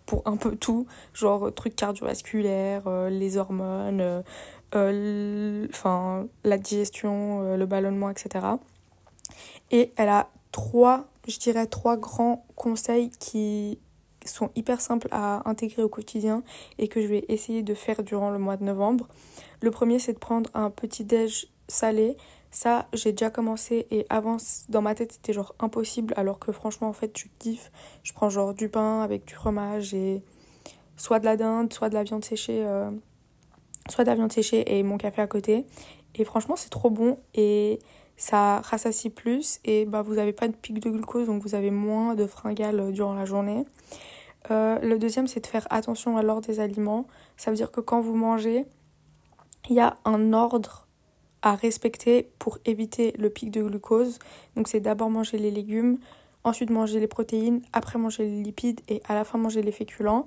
pour 0.06 0.22
un 0.24 0.36
peu 0.36 0.56
tout, 0.56 0.86
genre 1.12 1.52
trucs 1.52 1.74
cardiovasculaires, 1.74 2.88
les 3.10 3.38
hormones, 3.38 4.22
enfin 4.72 6.26
la 6.44 6.58
digestion, 6.58 7.56
le 7.56 7.66
ballonnement, 7.66 8.10
etc. 8.10 8.46
Et 9.70 9.92
elle 9.96 10.08
a 10.08 10.30
trois, 10.52 11.06
je 11.26 11.38
dirais 11.38 11.66
trois 11.66 11.96
grands 11.96 12.44
conseils 12.56 13.10
qui 13.10 13.78
sont 14.30 14.50
hyper 14.56 14.80
simples 14.80 15.08
à 15.10 15.48
intégrer 15.48 15.82
au 15.82 15.88
quotidien 15.88 16.42
et 16.78 16.88
que 16.88 17.00
je 17.00 17.06
vais 17.06 17.24
essayer 17.28 17.62
de 17.62 17.74
faire 17.74 18.02
durant 18.02 18.30
le 18.30 18.38
mois 18.38 18.56
de 18.56 18.64
novembre. 18.64 19.08
Le 19.60 19.70
premier, 19.70 19.98
c'est 19.98 20.12
de 20.12 20.18
prendre 20.18 20.50
un 20.54 20.70
petit 20.70 21.04
déj 21.04 21.48
salé. 21.68 22.16
Ça, 22.50 22.86
j'ai 22.92 23.12
déjà 23.12 23.30
commencé 23.30 23.86
et 23.90 24.06
avant, 24.08 24.38
dans 24.68 24.82
ma 24.82 24.94
tête, 24.94 25.12
c'était 25.12 25.32
genre 25.32 25.54
impossible 25.58 26.14
alors 26.16 26.38
que 26.38 26.52
franchement, 26.52 26.88
en 26.88 26.92
fait, 26.92 27.16
je 27.16 27.26
kiffe. 27.38 27.70
Je 28.02 28.12
prends 28.12 28.30
genre 28.30 28.54
du 28.54 28.68
pain 28.68 29.02
avec 29.02 29.24
du 29.26 29.34
fromage 29.34 29.92
et 29.94 30.22
soit 30.96 31.18
de 31.18 31.24
la 31.24 31.36
dinde, 31.36 31.72
soit 31.72 31.88
de 31.88 31.94
la 31.94 32.04
viande 32.04 32.24
séchée, 32.24 32.64
euh, 32.64 32.90
soit 33.88 34.04
de 34.04 34.10
la 34.10 34.16
viande 34.16 34.32
séchée 34.32 34.78
et 34.78 34.82
mon 34.82 34.96
café 34.96 35.20
à 35.20 35.26
côté. 35.26 35.66
Et 36.14 36.24
franchement, 36.24 36.56
c'est 36.56 36.70
trop 36.70 36.90
bon 36.90 37.18
et 37.34 37.78
ça 38.18 38.60
rassasie 38.60 39.10
plus 39.10 39.60
et 39.64 39.84
bah, 39.84 40.02
vous 40.02 40.16
n'avez 40.16 40.32
pas 40.32 40.48
de 40.48 40.52
pic 40.52 40.80
de 40.80 40.90
glucose 40.90 41.28
donc 41.28 41.40
vous 41.42 41.54
avez 41.54 41.70
moins 41.70 42.16
de 42.16 42.26
fringales 42.26 42.80
euh, 42.80 42.90
durant 42.90 43.14
la 43.14 43.24
journée. 43.24 43.64
Euh, 44.50 44.78
le 44.80 44.98
deuxième, 44.98 45.26
c'est 45.26 45.40
de 45.40 45.46
faire 45.46 45.66
attention 45.70 46.16
à 46.16 46.22
l'ordre 46.22 46.46
des 46.46 46.60
aliments. 46.60 47.06
Ça 47.36 47.50
veut 47.50 47.56
dire 47.56 47.70
que 47.70 47.80
quand 47.80 48.00
vous 48.00 48.14
mangez, 48.14 48.66
il 49.68 49.76
y 49.76 49.80
a 49.80 49.96
un 50.04 50.32
ordre 50.32 50.86
à 51.42 51.54
respecter 51.54 52.30
pour 52.38 52.58
éviter 52.64 53.12
le 53.18 53.30
pic 53.30 53.50
de 53.50 53.62
glucose. 53.62 54.18
Donc 54.56 54.68
c'est 54.68 54.80
d'abord 54.80 55.10
manger 55.10 55.38
les 55.38 55.50
légumes, 55.50 55.98
ensuite 56.44 56.70
manger 56.70 57.00
les 57.00 57.06
protéines, 57.06 57.62
après 57.72 57.98
manger 57.98 58.24
les 58.24 58.42
lipides 58.42 58.80
et 58.88 59.02
à 59.08 59.14
la 59.14 59.24
fin 59.24 59.38
manger 59.38 59.62
les 59.62 59.72
féculents. 59.72 60.26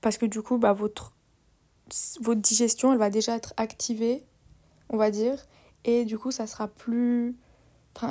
Parce 0.00 0.18
que 0.18 0.26
du 0.26 0.42
coup, 0.42 0.58
bah, 0.58 0.72
votre, 0.72 1.12
votre 2.20 2.40
digestion, 2.40 2.92
elle 2.92 2.98
va 2.98 3.10
déjà 3.10 3.36
être 3.36 3.54
activée, 3.56 4.22
on 4.90 4.96
va 4.96 5.10
dire. 5.10 5.38
Et 5.84 6.04
du 6.04 6.18
coup, 6.18 6.30
ça 6.30 6.46
sera 6.46 6.68
plus... 6.68 7.36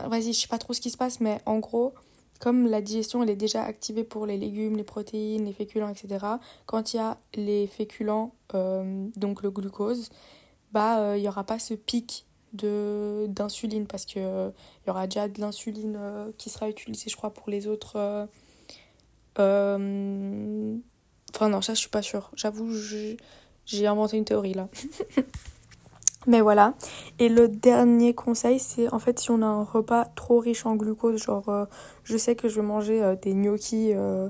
Vas-y, 0.08 0.32
je 0.32 0.40
sais 0.40 0.48
pas 0.48 0.60
trop 0.60 0.72
ce 0.72 0.80
qui 0.80 0.90
se 0.90 0.98
passe, 0.98 1.20
mais 1.20 1.40
en 1.46 1.60
gros, 1.60 1.94
comme 2.40 2.68
la 2.68 2.82
digestion 2.82 3.24
elle 3.24 3.30
est 3.30 3.36
déjà 3.36 3.64
activée 3.64 4.04
pour 4.04 4.26
les 4.26 4.38
légumes, 4.38 4.76
les 4.76 4.84
protéines, 4.84 5.46
les 5.46 5.54
féculents, 5.54 5.90
etc., 5.90 6.26
quand 6.66 6.94
il 6.94 6.98
y 6.98 7.00
a 7.00 7.18
les 7.36 7.68
féculents, 7.68 8.34
euh, 8.54 9.08
donc 9.16 9.44
le 9.44 9.52
glucose, 9.52 10.10
bah 10.72 10.96
il 10.98 11.02
euh, 11.02 11.20
n'y 11.20 11.28
aura 11.28 11.44
pas 11.44 11.60
ce 11.60 11.74
pic 11.74 12.26
d'insuline 12.54 13.88
parce 13.88 14.06
que 14.06 14.50
il 14.50 14.88
y 14.88 14.90
aura 14.90 15.08
déjà 15.08 15.28
de 15.28 15.42
l'insuline 15.42 15.96
euh, 15.98 16.32
qui 16.38 16.52
sera 16.52 16.70
utilisée 16.70 17.10
je 17.10 17.16
crois 17.16 17.32
pour 17.32 17.50
les 17.50 17.66
autres 17.66 18.28
enfin 19.36 19.50
non 21.50 21.64
ça 21.64 21.74
je 21.74 21.80
suis 21.80 21.90
pas 21.90 22.04
sûre 22.04 22.30
j'avoue 22.36 22.72
j'ai 23.66 23.88
inventé 23.88 24.18
une 24.18 24.26
théorie 24.26 24.54
là 24.54 24.70
Mais 26.28 26.42
voilà. 26.42 26.74
Et 27.20 27.30
le 27.30 27.48
dernier 27.48 28.14
conseil, 28.14 28.60
c'est 28.60 28.92
en 28.94 29.00
fait 29.00 29.20
si 29.20 29.32
on 29.32 29.42
a 29.42 29.46
un 29.46 29.64
repas 29.64 30.06
trop 30.16 30.40
riche 30.40 30.66
en 30.66 30.76
glucose, 30.76 31.22
genre 31.22 31.50
euh, 31.50 31.66
je 32.04 32.18
sais 32.18 32.36
que 32.36 32.48
je 32.48 32.56
vais 32.56 32.66
manger 32.66 33.04
euh, 33.04 33.16
des 33.16 33.34
gnocchis, 33.34 33.92
euh, 33.94 34.30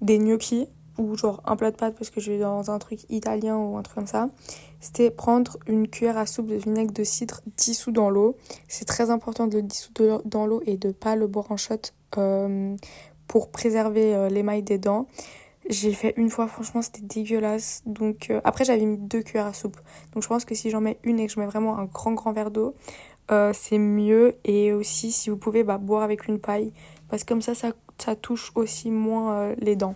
des 0.00 0.18
gnocchis 0.18 0.68
ou 0.98 1.16
genre 1.16 1.40
un 1.46 1.56
plat 1.56 1.70
de 1.70 1.76
pâtes 1.76 1.94
parce 1.96 2.10
que 2.10 2.20
je 2.20 2.32
vais 2.32 2.38
dans 2.38 2.70
un 2.70 2.78
truc 2.78 3.00
italien 3.08 3.56
ou 3.56 3.76
un 3.76 3.82
truc 3.82 3.94
comme 3.94 4.06
ça, 4.06 4.28
c'était 4.80 5.10
prendre 5.10 5.56
une 5.66 5.88
cuillère 5.88 6.18
à 6.18 6.26
soupe 6.26 6.48
de 6.48 6.56
vinaigre 6.56 6.92
de 6.92 7.04
cidre 7.04 7.40
dissous 7.56 7.92
dans 7.92 8.10
l'eau. 8.10 8.36
C'est 8.68 8.84
très 8.84 9.10
important 9.10 9.46
de 9.46 9.56
le 9.56 9.62
dissoudre 9.62 10.22
dans 10.24 10.44
l'eau 10.44 10.60
et 10.66 10.76
de 10.76 10.90
pas 10.90 11.16
le 11.16 11.26
boire 11.28 11.50
en 11.50 11.56
shot 11.56 11.76
pour 13.26 13.50
préserver 13.50 14.28
l'émail 14.28 14.62
des 14.62 14.76
dents. 14.76 15.06
J'ai 15.68 15.92
fait 15.92 16.12
une 16.16 16.28
fois, 16.28 16.48
franchement, 16.48 16.82
c'était 16.82 17.02
dégueulasse. 17.02 17.82
Donc, 17.86 18.30
euh, 18.30 18.40
après, 18.44 18.64
j'avais 18.64 18.84
mis 18.84 18.98
deux 18.98 19.22
cuillères 19.22 19.46
à 19.46 19.52
soupe. 19.52 19.76
Donc, 20.12 20.22
je 20.22 20.28
pense 20.28 20.44
que 20.44 20.54
si 20.54 20.70
j'en 20.70 20.80
mets 20.80 20.98
une 21.04 21.20
et 21.20 21.26
que 21.26 21.32
je 21.32 21.38
mets 21.38 21.46
vraiment 21.46 21.78
un 21.78 21.84
grand, 21.84 22.12
grand 22.14 22.32
verre 22.32 22.50
d'eau, 22.50 22.74
euh, 23.30 23.52
c'est 23.54 23.78
mieux. 23.78 24.34
Et 24.44 24.72
aussi, 24.72 25.12
si 25.12 25.30
vous 25.30 25.36
pouvez, 25.36 25.62
bah, 25.62 25.78
boire 25.78 26.02
avec 26.02 26.26
une 26.26 26.40
paille. 26.40 26.72
Parce 27.08 27.22
que 27.22 27.28
comme 27.28 27.42
ça, 27.42 27.54
ça, 27.54 27.72
ça 27.98 28.16
touche 28.16 28.50
aussi 28.56 28.90
moins 28.90 29.34
euh, 29.34 29.54
les 29.58 29.76
dents. 29.76 29.94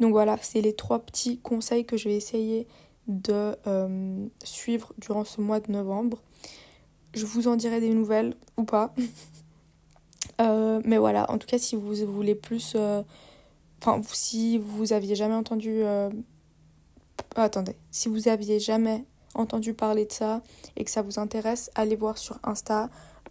Donc, 0.00 0.10
voilà, 0.10 0.36
c'est 0.42 0.60
les 0.60 0.74
trois 0.74 0.98
petits 0.98 1.38
conseils 1.38 1.84
que 1.84 1.96
je 1.96 2.08
vais 2.08 2.16
essayer 2.16 2.66
de 3.06 3.54
suivre 4.42 4.92
durant 4.98 5.24
ce 5.24 5.40
mois 5.40 5.60
de 5.60 5.70
novembre. 5.70 6.18
Je 7.12 7.26
vous 7.26 7.46
en 7.46 7.54
dirai 7.54 7.80
des 7.80 7.90
nouvelles 7.90 8.34
ou 8.56 8.64
pas. 8.64 8.92
mais 10.40 10.98
voilà, 10.98 11.30
en 11.30 11.38
tout 11.38 11.46
cas, 11.46 11.58
si 11.58 11.76
vous 11.76 11.94
voulez 12.06 12.34
plus 12.34 12.76
Enfin, 13.86 14.00
si 14.10 14.56
vous 14.56 14.94
aviez 14.94 15.14
jamais 15.14 15.34
entendu. 15.34 15.82
Euh, 15.82 16.08
attendez. 17.36 17.76
Si 17.90 18.08
vous 18.08 18.28
aviez 18.28 18.58
jamais 18.58 19.04
entendu 19.34 19.74
parler 19.74 20.06
de 20.06 20.12
ça 20.12 20.40
et 20.76 20.84
que 20.84 20.90
ça 20.90 21.02
vous 21.02 21.18
intéresse, 21.18 21.70
allez 21.74 21.94
voir 21.94 22.16
sur 22.16 22.38
Insta. 22.44 22.88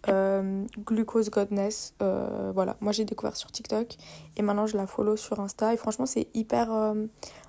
Euh, 0.08 0.64
Glucose 0.78 1.30
Godness. 1.30 1.94
Euh, 2.02 2.52
voilà, 2.54 2.76
moi 2.80 2.92
j'ai 2.92 3.04
découvert 3.04 3.36
sur 3.36 3.50
TikTok 3.50 3.96
et 4.36 4.42
maintenant 4.42 4.66
je 4.66 4.76
la 4.76 4.86
follow 4.86 5.16
sur 5.16 5.40
Insta. 5.40 5.74
Et 5.74 5.76
franchement, 5.76 6.06
c'est 6.06 6.28
hyper 6.34 6.70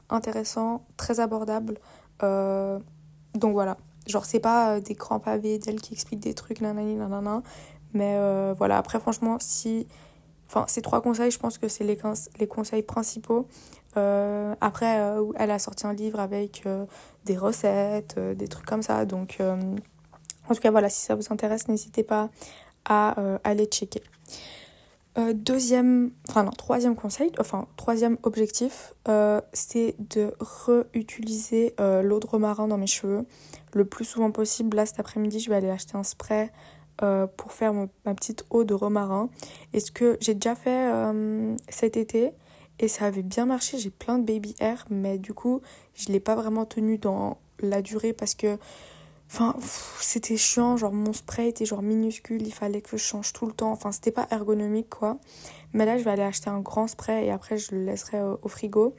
intéressant, 0.09 0.83
très 0.97 1.19
abordable. 1.19 1.77
donc 2.21 3.53
voilà, 3.53 3.77
genre 4.07 4.25
c'est 4.25 4.39
pas 4.39 4.79
des 4.79 4.95
grands 4.95 5.19
pavés 5.19 5.59
d'elle 5.59 5.79
qui 5.79 5.93
expliquent 5.93 6.21
des 6.21 6.33
trucs, 6.33 6.59
nanani, 6.59 6.95
nanana. 6.95 7.43
Mais 7.93 8.17
voilà, 8.53 8.79
après, 8.79 8.99
franchement, 8.99 9.37
si 9.39 9.85
Enfin, 10.47 10.65
ces 10.67 10.81
trois 10.81 11.01
conseils, 11.01 11.31
je 11.31 11.39
pense 11.39 11.57
que 11.57 11.67
c'est 11.67 11.83
les, 11.83 11.97
les 12.39 12.47
conseils 12.47 12.83
principaux. 12.83 13.47
Euh, 13.97 14.55
après, 14.61 14.99
euh, 14.99 15.31
elle 15.35 15.51
a 15.51 15.59
sorti 15.59 15.87
un 15.87 15.93
livre 15.93 16.19
avec 16.19 16.63
euh, 16.65 16.85
des 17.25 17.37
recettes, 17.37 18.19
des 18.19 18.47
trucs 18.47 18.65
comme 18.65 18.81
ça. 18.81 19.05
Donc, 19.05 19.39
en 19.41 20.53
tout 20.53 20.61
cas, 20.61 20.71
voilà, 20.71 20.89
si 20.89 21.01
ça 21.01 21.15
vous 21.15 21.23
intéresse, 21.29 21.67
n'hésitez 21.67 22.03
pas 22.03 22.29
à 22.87 23.15
aller 23.43 23.65
checker. 23.65 24.03
deuxième, 25.33 26.11
enfin 26.29 26.43
non, 26.43 26.51
troisième 26.51 26.95
conseil, 26.95 27.31
enfin 27.39 27.65
troisième 27.77 28.19
objectif, 28.21 28.93
c'est 29.53 29.95
de 29.97 30.33
réutiliser 30.39 31.73
l'eau 31.79 32.19
de 32.19 32.27
romarin 32.27 32.67
dans 32.67 32.77
mes 32.77 32.85
cheveux 32.85 33.25
le 33.73 33.85
plus 33.85 34.05
souvent 34.05 34.29
possible. 34.29 34.77
Là, 34.77 34.85
cet 34.85 34.99
après-midi, 34.99 35.39
je 35.39 35.49
vais 35.49 35.55
aller 35.55 35.71
acheter 35.71 35.97
un 35.97 36.03
spray 36.03 36.51
euh, 37.01 37.27
pour 37.27 37.51
faire 37.51 37.73
ma 37.73 38.13
petite 38.15 38.45
eau 38.49 38.63
de 38.63 38.73
romarin. 38.73 39.29
Et 39.73 39.79
ce 39.79 39.91
que 39.91 40.17
j'ai 40.21 40.33
déjà 40.33 40.55
fait 40.55 40.91
euh, 40.91 41.55
cet 41.69 41.97
été 41.97 42.31
et 42.79 42.87
ça 42.87 43.05
avait 43.05 43.23
bien 43.23 43.45
marché. 43.45 43.77
J'ai 43.77 43.89
plein 43.89 44.17
de 44.17 44.25
baby 44.25 44.55
hair, 44.59 44.85
mais 44.89 45.17
du 45.17 45.33
coup, 45.33 45.61
je 45.93 46.07
l'ai 46.11 46.19
pas 46.19 46.35
vraiment 46.35 46.65
tenu 46.65 46.97
dans 46.97 47.37
la 47.59 47.81
durée 47.81 48.13
parce 48.13 48.35
que 48.35 48.57
enfin 49.31 49.55
c'était 49.99 50.37
chiant 50.37 50.77
genre 50.77 50.91
mon 50.91 51.13
spray 51.13 51.47
était 51.47 51.65
genre 51.65 51.81
minuscule 51.81 52.45
il 52.45 52.53
fallait 52.53 52.81
que 52.81 52.95
je 52.95 53.01
change 53.01 53.33
tout 53.33 53.47
le 53.47 53.53
temps 53.53 53.71
enfin 53.71 53.91
c'était 53.91 54.11
pas 54.11 54.27
ergonomique 54.29 54.89
quoi 54.89 55.17
mais 55.73 55.85
là 55.85 55.97
je 55.97 56.03
vais 56.03 56.11
aller 56.11 56.21
acheter 56.21 56.49
un 56.49 56.59
grand 56.59 56.85
spray 56.87 57.25
et 57.25 57.31
après 57.31 57.57
je 57.57 57.73
le 57.73 57.85
laisserai 57.85 58.21
au 58.21 58.47
frigo 58.47 58.93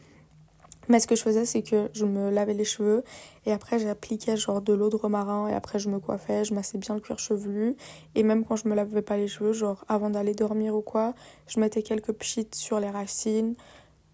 mais 0.88 1.00
ce 1.00 1.06
que 1.06 1.16
je 1.16 1.22
faisais, 1.22 1.44
c'est 1.44 1.62
que 1.62 1.88
je 1.92 2.04
me 2.04 2.30
lavais 2.30 2.54
les 2.54 2.64
cheveux 2.64 3.02
et 3.44 3.52
après 3.52 3.78
j'appliquais 3.78 4.36
genre 4.36 4.60
de 4.60 4.72
l'eau 4.72 4.88
de 4.88 4.96
romarin 4.96 5.48
et 5.48 5.54
après 5.54 5.78
je 5.78 5.88
me 5.88 5.98
coiffais, 5.98 6.44
je 6.44 6.54
massais 6.54 6.78
bien 6.78 6.94
le 6.94 7.00
cuir 7.00 7.18
chevelu. 7.18 7.76
Et 8.14 8.22
même 8.22 8.44
quand 8.44 8.56
je 8.56 8.68
me 8.68 8.74
lavais 8.74 9.02
pas 9.02 9.16
les 9.16 9.28
cheveux, 9.28 9.52
genre 9.52 9.84
avant 9.88 10.10
d'aller 10.10 10.34
dormir 10.34 10.74
ou 10.74 10.82
quoi, 10.82 11.14
je 11.46 11.60
mettais 11.60 11.82
quelques 11.82 12.12
pchites 12.12 12.54
sur 12.54 12.80
les 12.80 12.90
racines, 12.90 13.54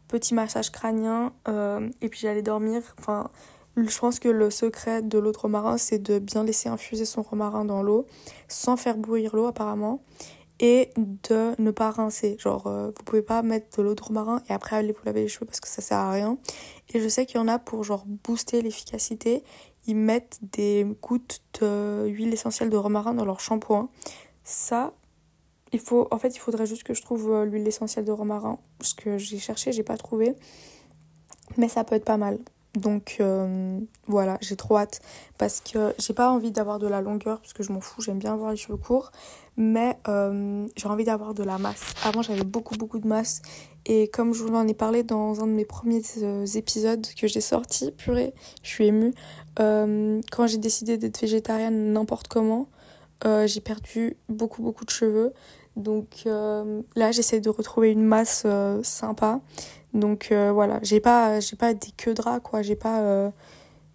petit 0.09 0.35
massage 0.35 0.71
crânien 0.71 1.33
euh, 1.49 1.89
et 2.01 2.09
puis 2.09 2.21
j'allais 2.21 2.43
dormir. 2.43 2.83
Enfin, 2.99 3.31
je 3.77 3.99
pense 3.99 4.19
que 4.19 4.29
le 4.29 4.51
secret 4.51 5.03
de 5.03 5.19
l'eau 5.19 5.33
de 5.33 5.39
romarin, 5.39 5.79
c'est 5.79 5.99
de 5.99 6.19
bien 6.19 6.45
laisser 6.45 6.69
infuser 6.69 7.07
son 7.07 7.23
romarin 7.23 7.65
dans 7.65 7.83
l'eau 7.83 8.07
sans 8.49 8.77
faire 8.77 8.99
bouillir 8.99 9.35
l'eau 9.35 9.47
apparemment 9.47 10.03
et 10.63 10.91
de 10.97 11.61
ne 11.61 11.73
pas 11.73 11.91
rincer. 11.91 12.37
Genre, 12.39 12.69
euh, 12.69 12.87
vous 12.87 13.05
pouvez 13.05 13.21
pas 13.21 13.43
mettre 13.43 13.77
de 13.77 13.83
l'eau 13.83 13.95
de 13.95 14.01
romarin 14.01 14.41
et 14.49 14.53
après 14.53 14.77
aller 14.77 14.93
vous 14.93 15.05
laver 15.05 15.23
les 15.23 15.29
cheveux 15.29 15.45
parce 15.45 15.61
que 15.61 15.69
ça 15.69 15.83
sert 15.83 15.99
à 15.99 16.11
rien. 16.11 16.39
Et 16.95 17.01
je 17.01 17.09
sais 17.09 17.27
qu'il 17.27 17.37
y 17.37 17.41
en 17.41 17.49
a 17.49 17.59
pour 17.59 17.83
genre 17.83 18.05
booster 18.07 18.63
l'efficacité, 18.63 19.43
ils 19.87 19.97
mettent 19.97 20.39
des 20.41 20.87
gouttes 21.03 21.43
d'huile 21.61 22.33
essentielle 22.33 22.71
de 22.71 22.77
romarin 22.77 23.13
dans 23.13 23.25
leur 23.25 23.41
shampoing. 23.41 23.89
Ça, 24.45 24.95
en 26.11 26.19
fait, 26.19 26.37
il 26.37 26.39
faudrait 26.39 26.67
juste 26.67 26.85
que 26.85 26.95
je 26.95 27.03
trouve 27.03 27.33
euh, 27.33 27.45
l'huile 27.45 27.67
essentielle 27.67 28.05
de 28.05 28.13
romarin 28.13 28.59
parce 28.79 28.95
que 28.95 29.19
j'ai 29.19 29.39
cherché, 29.39 29.73
j'ai 29.73 29.83
pas 29.83 29.97
trouvé. 29.97 30.37
Mais 31.57 31.69
ça 31.69 31.83
peut 31.83 31.97
être 31.97 32.05
pas 32.05 32.17
mal. 32.17 32.39
Donc 32.75 33.17
euh, 33.21 33.79
voilà, 34.07 34.39
j'ai 34.41 34.57
trop 34.57 34.79
hâte 34.79 35.03
parce 35.37 35.61
que 35.61 35.93
j'ai 35.99 36.15
pas 36.15 36.31
envie 36.31 36.53
d'avoir 36.53 36.79
de 36.79 36.87
la 36.87 37.03
longueur 37.03 37.41
parce 37.41 37.53
que 37.53 37.63
je 37.63 37.71
m'en 37.71 37.81
fous, 37.81 38.01
j'aime 38.01 38.19
bien 38.19 38.33
avoir 38.33 38.51
les 38.51 38.57
cheveux 38.57 38.79
courts, 38.79 39.13
mais 39.59 39.99
euh, 40.09 40.67
j'ai 40.75 40.89
envie 40.89 41.05
d'avoir 41.05 41.35
de 41.35 41.43
la 41.43 41.59
masse. 41.59 41.83
Avant 42.03 42.23
j'avais 42.23 42.45
beaucoup 42.45 42.77
beaucoup 42.77 42.99
de 42.99 43.07
masse 43.07 43.43
et 43.85 44.09
comme 44.09 44.33
je 44.33 44.43
vous 44.43 44.55
en 44.55 44.67
ai 44.67 44.73
parlé 44.73 45.03
dans 45.03 45.43
un 45.43 45.47
de 45.47 45.53
mes 45.53 45.67
premiers 45.67 46.01
euh, 46.23 46.47
épisodes 46.47 47.07
que 47.15 47.27
j'ai 47.27 47.43
sorti, 47.43 47.91
purée, 47.91 48.33
je 48.63 48.69
suis 48.71 48.87
émue, 48.87 49.13
quand 49.59 50.47
j'ai 50.47 50.59
décidé 50.59 50.97
d'être 50.97 51.21
végétarienne 51.21 51.93
n'importe 51.93 52.29
comment, 52.29 52.69
j'ai 53.23 53.61
perdu 53.61 54.17
beaucoup 54.31 54.63
beaucoup 54.63 54.87
de 54.87 54.91
cheveux. 54.91 55.35
Donc 55.77 56.25
là, 56.25 57.13
j'essaie 57.13 57.41
de 57.41 57.51
retrouver 57.51 57.91
une 57.91 58.03
masse 58.03 58.47
sympa. 58.83 59.41
Donc 59.95 60.33
voilà, 60.33 60.79
j'ai 60.83 61.01
pas, 61.01 61.41
j'ai 61.41 61.57
pas 61.57 61.75
des 61.75 61.91
queues 61.97 62.15
de 62.15 62.39
quoi. 62.41 62.63
J'ai 62.63 62.77
pas, 62.77 63.33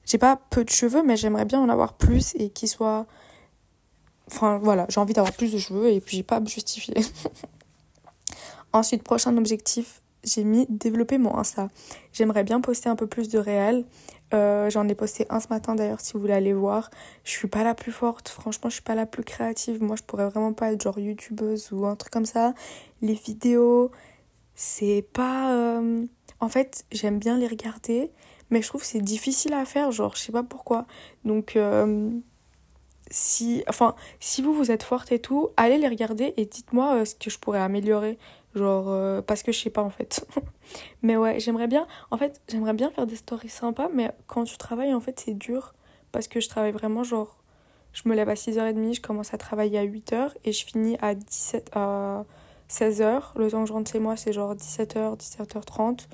j'ai 0.05 0.17
pas 0.17 0.39
peu 0.49 0.63
de 0.63 0.69
cheveux, 0.69 1.03
mais 1.03 1.17
j'aimerais 1.17 1.45
bien 1.45 1.59
en 1.59 1.69
avoir 1.69 1.93
plus 1.93 2.33
et 2.35 2.49
qu'ils 2.49 2.69
soient. 2.69 3.05
Enfin 4.29 4.59
voilà, 4.61 4.85
j'ai 4.89 4.99
envie 4.99 5.13
d'avoir 5.13 5.33
plus 5.33 5.53
de 5.53 5.57
cheveux 5.57 5.89
et 5.89 6.01
puis 6.01 6.17
j'ai 6.17 6.23
pas 6.23 6.35
à 6.37 6.39
me 6.39 6.47
justifier. 6.47 6.95
Ensuite, 8.73 9.03
prochain 9.03 9.35
objectif, 9.37 10.01
j'ai 10.23 10.43
mis 10.43 10.65
développer 10.69 11.17
mon 11.17 11.35
Insta. 11.37 11.69
J'aimerais 12.13 12.43
bien 12.43 12.61
poster 12.61 12.89
un 12.89 12.95
peu 12.95 13.07
plus 13.07 13.29
de 13.29 13.39
réels. 13.39 13.85
Euh, 14.33 14.69
j'en 14.69 14.87
ai 14.89 14.95
posté 14.95 15.25
un 15.29 15.39
ce 15.39 15.47
matin 15.49 15.73
d'ailleurs 15.73 16.01
si 16.01 16.13
vous 16.13 16.19
voulez 16.19 16.33
aller 16.33 16.53
voir. 16.53 16.89
Je 17.23 17.31
suis 17.31 17.47
pas 17.47 17.63
la 17.63 17.73
plus 17.73 17.93
forte, 17.93 18.27
franchement 18.27 18.69
je 18.69 18.75
suis 18.75 18.83
pas 18.83 18.95
la 18.95 19.05
plus 19.05 19.23
créative. 19.23 19.81
Moi 19.81 19.95
je 19.95 20.03
pourrais 20.03 20.27
vraiment 20.27 20.53
pas 20.53 20.73
être 20.73 20.81
genre 20.83 20.99
youtubeuse 20.99 21.71
ou 21.71 21.85
un 21.85 21.95
truc 21.95 22.11
comme 22.11 22.25
ça. 22.25 22.53
Les 23.01 23.13
vidéos, 23.13 23.91
c'est 24.57 25.07
pas... 25.13 25.53
Euh, 25.53 26.05
en 26.41 26.49
fait 26.49 26.83
j'aime 26.91 27.17
bien 27.17 27.37
les 27.37 27.47
regarder, 27.47 28.11
mais 28.49 28.61
je 28.61 28.67
trouve 28.67 28.83
c'est 28.83 28.99
difficile 28.99 29.53
à 29.53 29.63
faire, 29.63 29.91
genre 29.91 30.15
je 30.15 30.23
sais 30.23 30.33
pas 30.33 30.43
pourquoi. 30.43 30.85
Donc... 31.23 31.55
Euh, 31.55 32.09
si 33.09 33.63
enfin 33.69 33.95
si 34.19 34.41
vous 34.41 34.53
vous 34.53 34.69
êtes 34.69 34.83
forte 34.83 35.13
et 35.13 35.19
tout 35.19 35.47
allez 35.55 35.77
les 35.77 35.87
regarder 35.87 36.33
et 36.35 36.43
dites-moi 36.43 37.05
ce 37.05 37.15
que 37.15 37.29
je 37.29 37.39
pourrais 37.39 37.61
améliorer 37.61 38.17
Genre, 38.57 38.85
euh, 38.89 39.21
parce 39.21 39.43
que 39.43 39.51
je 39.51 39.59
sais 39.59 39.69
pas 39.69 39.83
en 39.83 39.89
fait. 39.89 40.25
mais 41.01 41.15
ouais, 41.15 41.39
j'aimerais 41.39 41.67
bien, 41.67 41.87
en 42.11 42.17
fait, 42.17 42.41
j'aimerais 42.49 42.73
bien 42.73 42.89
faire 42.89 43.05
des 43.05 43.15
stories 43.15 43.49
sympas, 43.49 43.89
mais 43.93 44.11
quand 44.25 44.43
tu 44.45 44.57
travailles, 44.57 44.93
en 44.93 44.99
fait, 44.99 45.19
c'est 45.19 45.33
dur. 45.33 45.73
Parce 46.11 46.27
que 46.27 46.39
je 46.39 46.49
travaille 46.49 46.71
vraiment, 46.71 47.03
genre, 47.03 47.37
je 47.93 48.03
me 48.05 48.15
lève 48.15 48.29
à 48.29 48.33
6h30, 48.33 48.95
je 48.95 49.01
commence 49.01 49.33
à 49.33 49.37
travailler 49.37 49.77
à 49.77 49.85
8h 49.85 50.31
et 50.43 50.51
je 50.51 50.65
finis 50.65 50.97
à, 51.01 51.13
17, 51.13 51.71
à 51.73 52.25
16h. 52.69 53.21
Le 53.35 53.49
temps 53.49 53.61
que 53.61 53.67
je 53.67 53.73
rentre 53.73 53.91
chez 53.91 53.99
moi, 53.99 54.15
c'est 54.15 54.33
genre 54.33 54.55
17h, 54.55 55.17
17h30. 55.17 56.07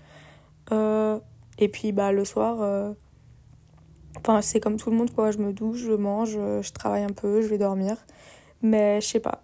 Euh, 0.72 1.20
et 1.60 1.68
puis, 1.68 1.92
bah, 1.92 2.12
le 2.12 2.26
soir, 2.26 2.62
euh, 2.62 2.94
c'est 4.42 4.60
comme 4.60 4.78
tout 4.78 4.89
le 4.89 4.98
monde, 4.98 5.13
quoi. 5.13 5.32
Je 5.32 5.38
me 5.38 5.54
douche, 5.54 5.80
je 5.80 5.94
mange, 5.94 6.32
je 6.32 6.72
travaille 6.72 7.04
un 7.04 7.13
peu, 7.13 7.42
je 7.42 7.48
vais 7.48 7.58
dormir. 7.58 7.98
Mais 8.62 9.02
je 9.02 9.08
sais 9.08 9.20
pas 9.20 9.44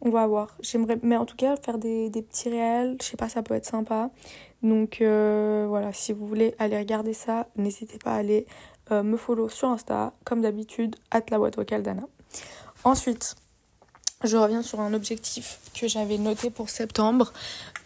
on 0.00 0.10
va 0.10 0.26
voir. 0.26 0.56
J'aimerais, 0.60 0.98
mais 1.02 1.16
en 1.16 1.26
tout 1.26 1.36
cas, 1.36 1.56
faire 1.56 1.78
des, 1.78 2.10
petits 2.10 2.48
réels, 2.48 2.96
je 3.00 3.06
sais 3.06 3.16
pas, 3.16 3.28
ça 3.28 3.42
peut 3.42 3.54
être 3.54 3.66
sympa. 3.66 4.10
Donc 4.62 5.00
euh, 5.00 5.66
voilà, 5.68 5.92
si 5.92 6.12
vous 6.12 6.26
voulez 6.26 6.54
aller 6.58 6.78
regarder 6.78 7.12
ça, 7.12 7.48
n'hésitez 7.56 7.98
pas 7.98 8.12
à 8.12 8.16
aller 8.16 8.46
euh, 8.90 9.02
me 9.02 9.16
follow 9.16 9.48
sur 9.48 9.68
Insta, 9.68 10.12
comme 10.24 10.40
d'habitude, 10.42 10.96
at 11.10 11.22
la 11.30 11.38
boîte. 11.38 11.58
Ensuite, 12.84 13.36
je 14.24 14.36
reviens 14.36 14.62
sur 14.62 14.80
un 14.80 14.92
objectif 14.94 15.58
que 15.74 15.88
j'avais 15.88 16.18
noté 16.18 16.50
pour 16.50 16.70
septembre, 16.70 17.32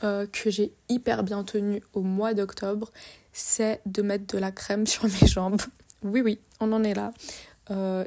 euh, 0.03 0.27
que 0.27 0.51
j'ai 0.51 0.73
hyper 0.89 1.23
bien 1.23 1.45
tenu 1.45 1.83
au 1.93 2.03
mois 2.03 2.35
d'octobre, 2.35 2.91
c'est 3.33 3.81
de 3.87 4.03
mettre 4.03 4.27
de 4.35 4.39
la 4.39 4.53
crème 4.53 4.87
sur 4.95 5.05
mes 5.05 5.27
jambes. 5.27 5.61
Oui, 6.03 6.21
oui, 6.21 6.39
on 6.61 6.73
en 6.73 6.85
est 6.85 6.95
là. 6.95 7.13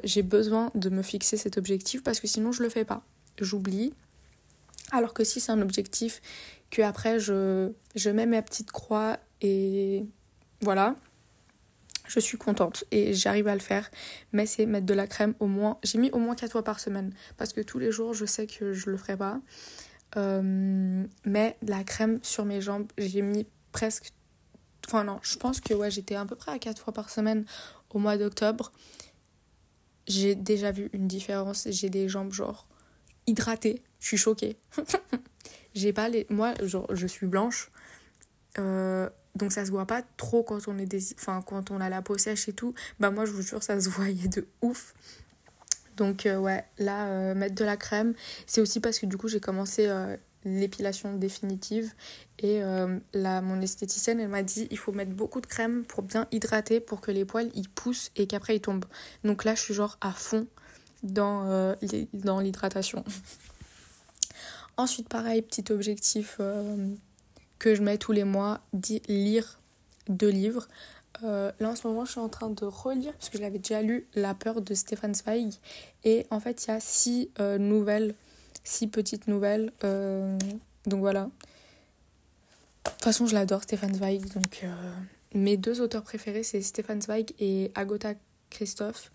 j'ai 0.04 0.22
besoin 0.22 0.70
de 0.74 0.88
me 0.88 1.02
fixer 1.02 1.36
cet 1.36 1.58
objectif 1.58 2.02
parce 2.02 2.20
que 2.20 2.28
sinon 2.28 2.52
je 2.52 2.62
le 2.62 2.68
fais 2.68 2.84
pas 2.84 3.02
j'oublie. 3.40 3.92
Alors 4.92 5.14
que 5.14 5.24
si 5.24 5.40
c'est 5.40 5.52
un 5.52 5.60
objectif 5.60 6.20
que 6.70 6.82
après 6.82 7.18
je 7.18 8.10
mets 8.10 8.26
ma 8.26 8.42
petite 8.42 8.70
croix 8.70 9.18
et 9.40 10.04
voilà, 10.60 10.96
je 12.08 12.20
suis 12.20 12.38
contente 12.38 12.84
et 12.90 13.14
j'arrive 13.14 13.48
à 13.48 13.54
le 13.54 13.60
faire. 13.60 13.90
Mais 14.32 14.46
c'est 14.46 14.66
mettre 14.66 14.86
de 14.86 14.94
la 14.94 15.06
crème 15.06 15.34
au 15.40 15.46
moins. 15.46 15.78
J'ai 15.82 15.98
mis 15.98 16.10
au 16.10 16.18
moins 16.18 16.34
4 16.34 16.52
fois 16.52 16.64
par 16.64 16.80
semaine 16.80 17.12
parce 17.36 17.52
que 17.52 17.60
tous 17.60 17.78
les 17.78 17.92
jours 17.92 18.14
je 18.14 18.24
sais 18.24 18.46
que 18.46 18.72
je 18.72 18.90
le 18.90 18.96
ferai 18.96 19.16
pas. 19.16 19.40
Euh, 20.16 21.04
mais 21.24 21.56
la 21.62 21.84
crème 21.84 22.18
sur 22.22 22.44
mes 22.44 22.60
jambes, 22.60 22.90
j'ai 22.96 23.22
mis 23.22 23.46
presque. 23.72 24.12
Enfin, 24.86 25.04
non, 25.04 25.18
je 25.22 25.36
pense 25.36 25.60
que 25.60 25.74
ouais, 25.74 25.90
j'étais 25.90 26.14
à 26.14 26.24
peu 26.24 26.34
près 26.34 26.52
à 26.52 26.58
4 26.58 26.80
fois 26.80 26.94
par 26.94 27.10
semaine 27.10 27.44
au 27.90 27.98
mois 27.98 28.16
d'octobre. 28.16 28.72
J'ai 30.06 30.34
déjà 30.34 30.72
vu 30.72 30.88
une 30.94 31.06
différence. 31.06 31.68
J'ai 31.70 31.90
des 31.90 32.08
jambes 32.08 32.32
genre 32.32 32.66
hydratée. 33.26 33.82
Je 34.00 34.06
suis 34.06 34.16
choquée. 34.16 34.56
j'ai 35.74 35.92
pas 35.92 36.08
les. 36.08 36.26
Moi, 36.30 36.54
je 36.62 37.06
suis 37.06 37.26
blanche. 37.26 37.70
Euh, 38.58 39.08
donc 39.34 39.52
ça 39.52 39.64
se 39.64 39.70
voit 39.70 39.86
pas 39.86 40.02
trop 40.16 40.42
quand 40.42 40.68
on 40.68 40.78
est 40.78 40.86
des... 40.86 41.00
quand 41.24 41.70
on 41.70 41.80
a 41.80 41.88
la 41.88 42.02
peau 42.02 42.18
sèche 42.18 42.48
et 42.48 42.52
tout. 42.52 42.74
Bah 43.00 43.10
moi 43.10 43.24
je 43.24 43.32
vous 43.32 43.42
jure 43.42 43.62
ça 43.62 43.80
se 43.80 43.88
voyait 43.88 44.28
de 44.28 44.46
ouf. 44.62 44.94
Donc 45.96 46.26
euh, 46.26 46.38
ouais, 46.38 46.64
là 46.78 47.08
euh, 47.08 47.34
mettre 47.34 47.54
de 47.54 47.64
la 47.64 47.76
crème, 47.76 48.14
c'est 48.46 48.60
aussi 48.60 48.80
parce 48.80 48.98
que 48.98 49.06
du 49.06 49.16
coup 49.16 49.28
j'ai 49.28 49.40
commencé 49.40 49.88
l'épilation 50.44 51.14
définitive 51.14 51.92
et 52.38 52.60
là 53.12 53.42
mon 53.42 53.60
esthéticienne 53.60 54.20
elle 54.20 54.28
m'a 54.28 54.44
dit 54.44 54.68
il 54.70 54.78
faut 54.78 54.92
mettre 54.92 55.10
beaucoup 55.10 55.40
de 55.40 55.46
crème 55.46 55.84
pour 55.84 56.02
bien 56.02 56.26
hydrater 56.30 56.80
pour 56.80 57.00
que 57.00 57.10
les 57.10 57.24
poils 57.24 57.50
ils 57.54 57.68
poussent 57.68 58.12
et 58.16 58.26
qu'après 58.26 58.56
ils 58.56 58.60
tombent. 58.60 58.86
Donc 59.24 59.44
là 59.44 59.54
je 59.54 59.60
suis 59.60 59.74
genre 59.74 59.98
à 60.00 60.12
fond 60.12 60.46
dans, 61.02 61.46
euh, 61.46 61.74
l'hydratation. 61.82 63.04
Ensuite, 64.76 65.08
pareil, 65.08 65.42
petit 65.42 65.72
objectif 65.72 66.36
euh, 66.40 66.94
que 67.58 67.74
je 67.74 67.82
mets 67.82 67.98
tous 67.98 68.12
les 68.12 68.24
mois, 68.24 68.60
lire 69.08 69.58
deux 70.08 70.28
livres. 70.28 70.68
Euh, 71.24 71.50
là 71.58 71.70
en 71.70 71.76
ce 71.76 71.86
moment 71.86 72.04
je 72.04 72.12
suis 72.12 72.20
en 72.20 72.28
train 72.28 72.48
de 72.50 72.64
relire 72.64 73.12
parce 73.14 73.28
que 73.28 73.38
je 73.38 73.42
l'avais 73.42 73.58
déjà 73.58 73.82
lu 73.82 74.06
La 74.14 74.34
peur 74.34 74.60
de 74.60 74.74
Stefan 74.74 75.12
Zweig 75.14 75.50
et 76.04 76.26
en 76.30 76.38
fait 76.38 76.64
il 76.64 76.68
y 76.68 76.70
a 76.70 76.78
six 76.78 77.30
nouvelles, 77.58 78.14
six 78.62 78.86
petites 78.86 79.26
nouvelles 79.26 79.72
donc 79.82 81.00
voilà. 81.00 81.24
De 82.84 82.90
toute 82.90 83.02
façon 83.02 83.26
je 83.26 83.34
l'adore 83.34 83.64
Stefan 83.64 83.92
Zweig 83.92 84.32
donc 84.32 84.64
mes 85.34 85.56
deux 85.56 85.80
auteurs 85.80 86.04
préférés 86.04 86.44
c'est 86.44 86.62
Stefan 86.62 87.00
Zweig 87.00 87.32
et 87.40 87.72
Agota 87.74 88.14
Christophe. 88.50 89.10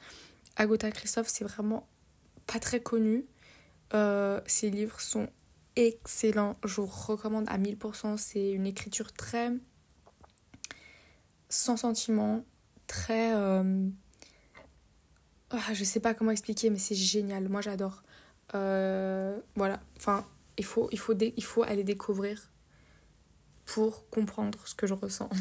Agota 0.56 0.92
Christophe, 0.92 1.28
c'est 1.28 1.44
vraiment 1.44 1.88
pas 2.48 2.60
très 2.60 2.80
connu. 2.80 3.26
Euh, 3.94 4.40
ses 4.46 4.70
livres 4.70 5.00
sont 5.00 5.28
excellents. 5.76 6.58
Je 6.64 6.82
vous 6.82 6.86
recommande 6.86 7.46
à 7.48 7.58
1000%. 7.58 8.18
C'est 8.18 8.52
une 8.52 8.66
écriture 8.68 9.12
très 9.14 9.52
sans 11.50 11.78
sentiment, 11.78 12.44
très. 12.88 13.32
Ah, 15.52 15.74
je 15.74 15.84
sais 15.84 16.00
pas 16.00 16.16
comment 16.16 16.32
expliquer, 16.32 16.72
mais 16.72 16.80
c'est 16.80 16.96
génial. 16.96 17.48
Moi, 17.48 17.62
j'adore. 17.62 18.02
Euh, 18.56 19.40
voilà. 19.56 19.80
Enfin, 19.98 20.26
il 20.58 20.66
faut, 20.66 20.90
il, 20.92 20.98
faut 20.98 21.14
il 21.20 21.44
faut 21.44 21.62
aller 21.62 21.84
découvrir 21.84 22.50
pour 23.66 24.10
comprendre 24.10 24.60
ce 24.66 24.76
que 24.76 24.88
je 24.88 24.94
ressens. 24.94 25.30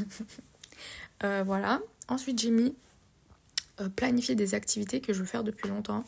Euh, 1.22 1.44
voilà. 1.46 1.80
Ensuite, 2.08 2.40
j'ai 2.40 2.50
mis 2.50 2.74
planifier 3.94 4.34
des 4.34 4.56
activités 4.56 5.00
que 5.00 5.12
je 5.12 5.20
veux 5.20 5.26
faire 5.26 5.44
depuis 5.44 5.68
longtemps. 5.68 6.04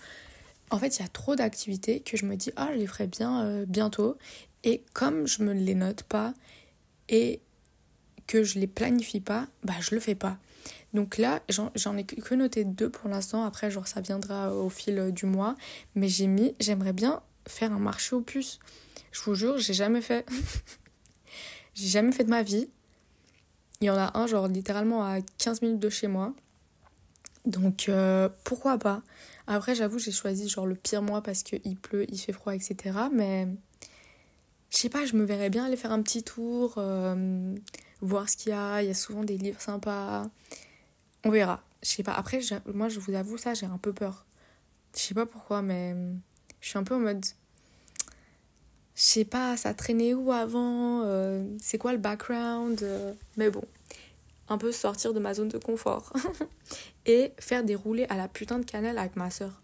En 0.75 0.79
fait, 0.81 0.99
il 0.99 1.03
y 1.03 1.05
a 1.05 1.09
trop 1.09 1.37
d'activités 1.37 2.01
que 2.01 2.17
je 2.17 2.27
me 2.27 2.35
dis, 2.35 2.51
ah, 2.57 2.71
je 2.73 2.79
les 2.79 2.89
ferai 2.89 3.07
bien 3.07 3.45
euh, 3.45 3.65
bientôt. 3.65 4.19
Et 4.65 4.83
comme 4.93 5.25
je 5.25 5.45
me 5.45 5.53
les 5.53 5.77
note 5.77 6.03
pas 6.03 6.35
et 7.09 7.41
que 8.27 8.43
je 8.43 8.59
les 8.59 8.67
planifie 8.67 9.21
pas, 9.21 9.47
bah, 9.63 9.75
je 9.79 9.95
le 9.95 10.01
fais 10.01 10.17
pas. 10.17 10.37
Donc 10.93 11.17
là, 11.17 11.43
j'en 11.49 11.97
ai 11.97 12.03
que 12.03 12.35
noté 12.35 12.65
deux 12.65 12.91
pour 12.91 13.09
l'instant. 13.09 13.45
Après, 13.45 13.71
genre, 13.71 13.87
ça 13.87 14.01
viendra 14.01 14.53
au 14.53 14.69
fil 14.69 15.13
du 15.13 15.27
mois. 15.27 15.55
Mais 15.95 16.09
j'ai 16.09 16.27
mis, 16.27 16.57
j'aimerais 16.59 16.93
bien 16.93 17.23
faire 17.47 17.73
un 17.73 17.79
marché 17.79 18.17
aux 18.17 18.21
puces. 18.21 18.59
Je 19.13 19.21
vous 19.21 19.37
jure, 19.37 19.59
j'ai 19.59 19.75
jamais 19.75 20.03
fait. 20.03 20.27
j'ai 21.75 21.87
jamais 21.87 22.11
fait 22.11 22.25
de 22.25 22.31
ma 22.31 22.43
vie. 22.43 22.69
Il 23.81 23.85
y 23.85 23.91
en 23.91 23.97
a 23.97 24.19
un, 24.19 24.27
genre, 24.27 24.49
littéralement 24.49 25.05
à 25.05 25.21
15 25.39 25.63
minutes 25.63 25.79
de 25.79 25.89
chez 25.89 26.09
moi. 26.09 26.35
Donc 27.45 27.89
euh, 27.89 28.29
pourquoi 28.43 28.77
pas? 28.77 29.03
Après 29.47 29.75
j'avoue 29.75 29.99
j'ai 29.99 30.13
choisi 30.13 30.49
genre 30.49 30.67
le 30.67 30.75
pire 30.75 31.03
mois 31.03 31.23
parce 31.23 31.43
qu'il 31.43 31.77
pleut, 31.77 32.07
il 32.11 32.19
fait 32.19 32.33
froid, 32.33 32.55
etc. 32.55 32.99
Mais 33.13 33.49
je 34.71 34.77
sais 34.79 34.89
pas, 34.89 35.05
je 35.07 35.17
me 35.17 35.25
verrais 35.25 35.51
bien 35.51 35.67
aller 35.67 35.77
faire 35.77 35.93
un 35.93 36.03
petit 36.03 36.23
tour, 36.23 36.75
euh, 36.79 37.55
voir 38.01 38.29
ce 38.29 38.37
qu'il 38.37 38.51
y 38.51 38.55
a. 38.55 38.83
Il 38.83 38.89
y 38.89 38.91
a 38.91 38.95
souvent 38.95 39.25
des 39.25 39.37
livres 39.37 39.61
sympas. 39.61 40.31
On 41.25 41.31
verra. 41.31 41.63
Je 41.83 41.89
sais 41.91 42.03
pas. 42.03 42.15
Après 42.15 42.41
moi 42.73 42.89
je 42.89 43.01
vous 43.01 43.15
avoue 43.15 43.37
ça 43.39 43.55
j'ai 43.55 43.67
un 43.67 43.79
peu 43.79 43.93
peur. 43.93 44.27
Je 44.97 45.01
sais 45.01 45.15
pas 45.15 45.27
pourquoi 45.27 45.63
mais 45.63 45.95
je 46.61 46.69
suis 46.69 46.79
un 46.79 46.85
peu 46.85 46.95
en 46.95 47.01
mode 47.01 47.25
je 48.95 49.03
sais 49.03 49.25
pas, 49.25 49.57
ça 49.57 49.75
traînait 49.75 50.15
où 50.15 50.31
avant, 50.31 51.03
euh, 51.03 51.45
c'est 51.61 51.79
quoi 51.79 51.93
le 51.93 51.99
background, 51.99 52.81
mais 53.37 53.51
bon, 53.51 53.65
un 54.49 54.59
peu 54.59 54.73
sortir 54.73 55.13
de 55.13 55.21
ma 55.21 55.35
zone 55.35 55.49
de 55.49 55.59
confort. 55.59 56.13
et 57.07 57.33
faire 57.39 57.65
des 57.65 57.75
roulés 57.75 58.07
à 58.09 58.17
la 58.17 58.29
putain 58.29 58.59
de 58.59 58.65
cannelle 58.65 58.99
avec 58.99 59.17
ma 59.17 59.31
soeur. 59.31 59.63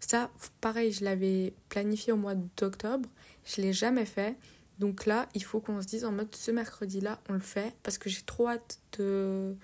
Ça, 0.00 0.30
pareil, 0.60 0.92
je 0.92 1.04
l'avais 1.04 1.54
planifié 1.68 2.12
au 2.12 2.16
mois 2.16 2.34
d'octobre, 2.34 3.08
je 3.44 3.62
l'ai 3.62 3.72
jamais 3.72 4.04
fait. 4.04 4.36
Donc 4.78 5.06
là, 5.06 5.28
il 5.34 5.44
faut 5.44 5.60
qu'on 5.60 5.80
se 5.80 5.86
dise 5.86 6.04
en 6.04 6.12
mode 6.12 6.34
ce 6.34 6.50
mercredi-là, 6.50 7.20
on 7.28 7.34
le 7.34 7.40
fait 7.40 7.72
parce 7.82 7.98
que 7.98 8.10
j'ai 8.10 8.22
trop 8.22 8.48
hâte 8.48 8.80
de, 8.98 9.54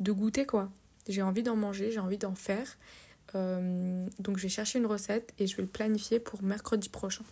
de 0.00 0.12
goûter 0.12 0.44
quoi. 0.44 0.70
J'ai 1.08 1.22
envie 1.22 1.44
d'en 1.44 1.54
manger, 1.54 1.92
j'ai 1.92 2.00
envie 2.00 2.16
d'en 2.16 2.34
faire. 2.34 2.76
Euh, 3.34 4.06
donc 4.18 4.38
je 4.38 4.44
vais 4.44 4.48
chercher 4.48 4.78
une 4.78 4.86
recette 4.86 5.32
et 5.38 5.46
je 5.46 5.56
vais 5.56 5.62
le 5.62 5.68
planifier 5.68 6.18
pour 6.18 6.42
mercredi 6.42 6.88
prochain. 6.88 7.24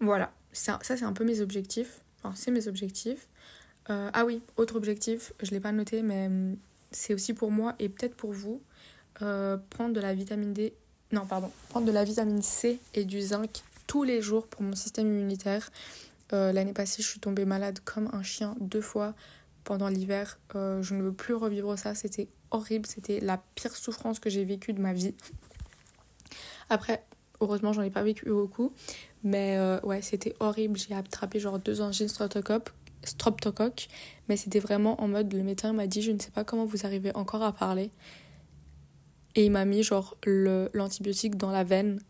Voilà, 0.00 0.32
ça, 0.52 0.78
ça 0.82 0.96
c'est 0.96 1.04
un 1.04 1.12
peu 1.12 1.24
mes 1.24 1.40
objectifs. 1.40 2.00
Enfin, 2.22 2.34
c'est 2.34 2.50
mes 2.50 2.66
objectifs. 2.66 3.28
Euh, 3.88 4.10
ah 4.12 4.24
oui, 4.24 4.42
autre 4.56 4.76
objectif, 4.76 5.32
je 5.40 5.46
ne 5.46 5.52
l'ai 5.52 5.60
pas 5.60 5.72
noté, 5.72 6.02
mais 6.02 6.26
hum, 6.26 6.56
c'est 6.90 7.14
aussi 7.14 7.32
pour 7.32 7.50
moi 7.50 7.74
et 7.78 7.88
peut-être 7.88 8.14
pour 8.14 8.32
vous. 8.32 8.60
Euh, 9.22 9.56
prendre 9.70 9.94
de 9.94 10.00
la 10.00 10.14
vitamine 10.14 10.52
D. 10.52 10.74
Non, 11.12 11.26
pardon. 11.26 11.50
Prendre 11.70 11.86
de 11.86 11.92
la 11.92 12.04
vitamine 12.04 12.42
C 12.42 12.78
et 12.94 13.04
du 13.04 13.20
zinc 13.20 13.62
tous 13.86 14.04
les 14.04 14.22
jours 14.22 14.46
pour 14.46 14.62
mon 14.62 14.76
système 14.76 15.06
immunitaire. 15.06 15.70
Euh, 16.32 16.52
l'année 16.52 16.72
passée, 16.72 17.02
je 17.02 17.08
suis 17.08 17.20
tombée 17.20 17.44
malade 17.44 17.80
comme 17.84 18.08
un 18.12 18.22
chien 18.22 18.54
deux 18.60 18.80
fois 18.80 19.14
pendant 19.64 19.88
l'hiver. 19.88 20.38
je 20.54 20.94
ne 20.94 21.02
veux 21.02 21.12
plus 21.12 21.34
revivre 21.34 21.76
ça. 21.78 21.94
C'était 21.94 22.28
horrible. 22.50 22.86
C'était 22.86 23.20
la 23.20 23.42
pire 23.56 23.74
souffrance 23.74 24.20
que 24.20 24.30
j'ai 24.30 24.44
vécue 24.44 24.72
de 24.72 24.80
ma 24.80 24.92
vie. 24.92 25.14
Après, 26.68 27.04
heureusement, 27.40 27.72
j'en 27.72 27.82
ai 27.82 27.90
pas 27.90 28.02
vécu 28.02 28.26
beaucoup. 28.26 28.72
Mais 29.24 29.58
ouais, 29.82 30.00
c'était 30.00 30.34
horrible. 30.38 30.78
J'ai 30.78 30.94
attrapé 30.94 31.40
genre 31.40 31.58
deux 31.58 31.80
angines 31.80 32.08
streptocoques 32.08 32.70
streptocoque, 33.04 33.88
mais 34.28 34.36
c'était 34.36 34.58
vraiment 34.58 35.00
en 35.00 35.08
mode 35.08 35.32
le 35.32 35.42
médecin 35.42 35.72
m'a 35.72 35.86
dit 35.86 36.02
je 36.02 36.12
ne 36.12 36.18
sais 36.18 36.30
pas 36.30 36.44
comment 36.44 36.64
vous 36.64 36.86
arrivez 36.86 37.14
encore 37.14 37.42
à 37.42 37.52
parler. 37.52 37.90
Et 39.36 39.44
il 39.44 39.50
m'a 39.52 39.64
mis 39.64 39.82
genre 39.82 40.16
l'antibiotique 40.24 41.36
dans 41.36 41.50
la 41.50 41.64
veine, 41.64 42.00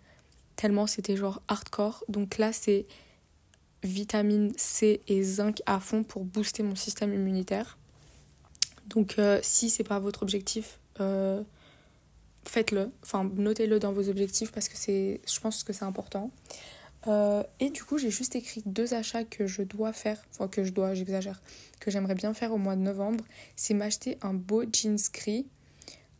tellement 0.57 0.87
c'était 0.87 1.17
genre 1.17 1.43
hardcore. 1.49 2.05
Donc 2.09 2.39
là 2.39 2.53
c'est 2.53 2.87
vitamine 3.83 4.53
C 4.57 5.01
et 5.07 5.23
zinc 5.23 5.63
à 5.67 5.81
fond 5.81 6.03
pour 6.03 6.25
booster 6.25 6.63
mon 6.63 6.77
système 6.77 7.15
immunitaire. 7.15 7.79
Donc 8.87 9.19
euh, 9.19 9.39
si 9.43 9.71
c'est 9.71 9.85
pas 9.85 9.99
votre 9.99 10.23
objectif, 10.23 10.81
euh, 11.01 11.43
faites-le, 12.45 12.91
enfin 13.03 13.31
notez-le 13.37 13.79
dans 13.79 13.93
vos 13.93 14.09
objectifs 14.09 14.51
parce 14.53 14.69
que 14.69 14.77
je 14.77 15.41
pense 15.41 15.63
que 15.63 15.73
c'est 15.73 15.85
important. 15.85 16.31
Euh, 17.07 17.43
et 17.61 17.71
du 17.71 17.83
coup, 17.83 17.99
j'ai 17.99 18.11
juste 18.11 18.37
écrit 18.37 18.63
deux 18.67 18.95
achats 18.95 19.25
que 19.25 19.47
je 19.47 19.63
dois 19.63 19.93
faire, 19.93 20.23
enfin 20.33 20.49
que 20.49 20.65
je 20.65 20.73
dois, 20.73 20.95
j'exagère, 20.95 21.41
que 21.81 21.91
j'aimerais 21.91 22.15
bien 22.15 22.35
faire 22.35 22.53
au 22.53 22.59
mois 22.59 22.77
de 22.77 22.83
novembre. 22.83 23.25
C'est 23.57 23.75
m'acheter 23.75 24.19
un 24.23 24.35
beau 24.35 24.65
jeans 24.71 24.99
gris 25.13 25.47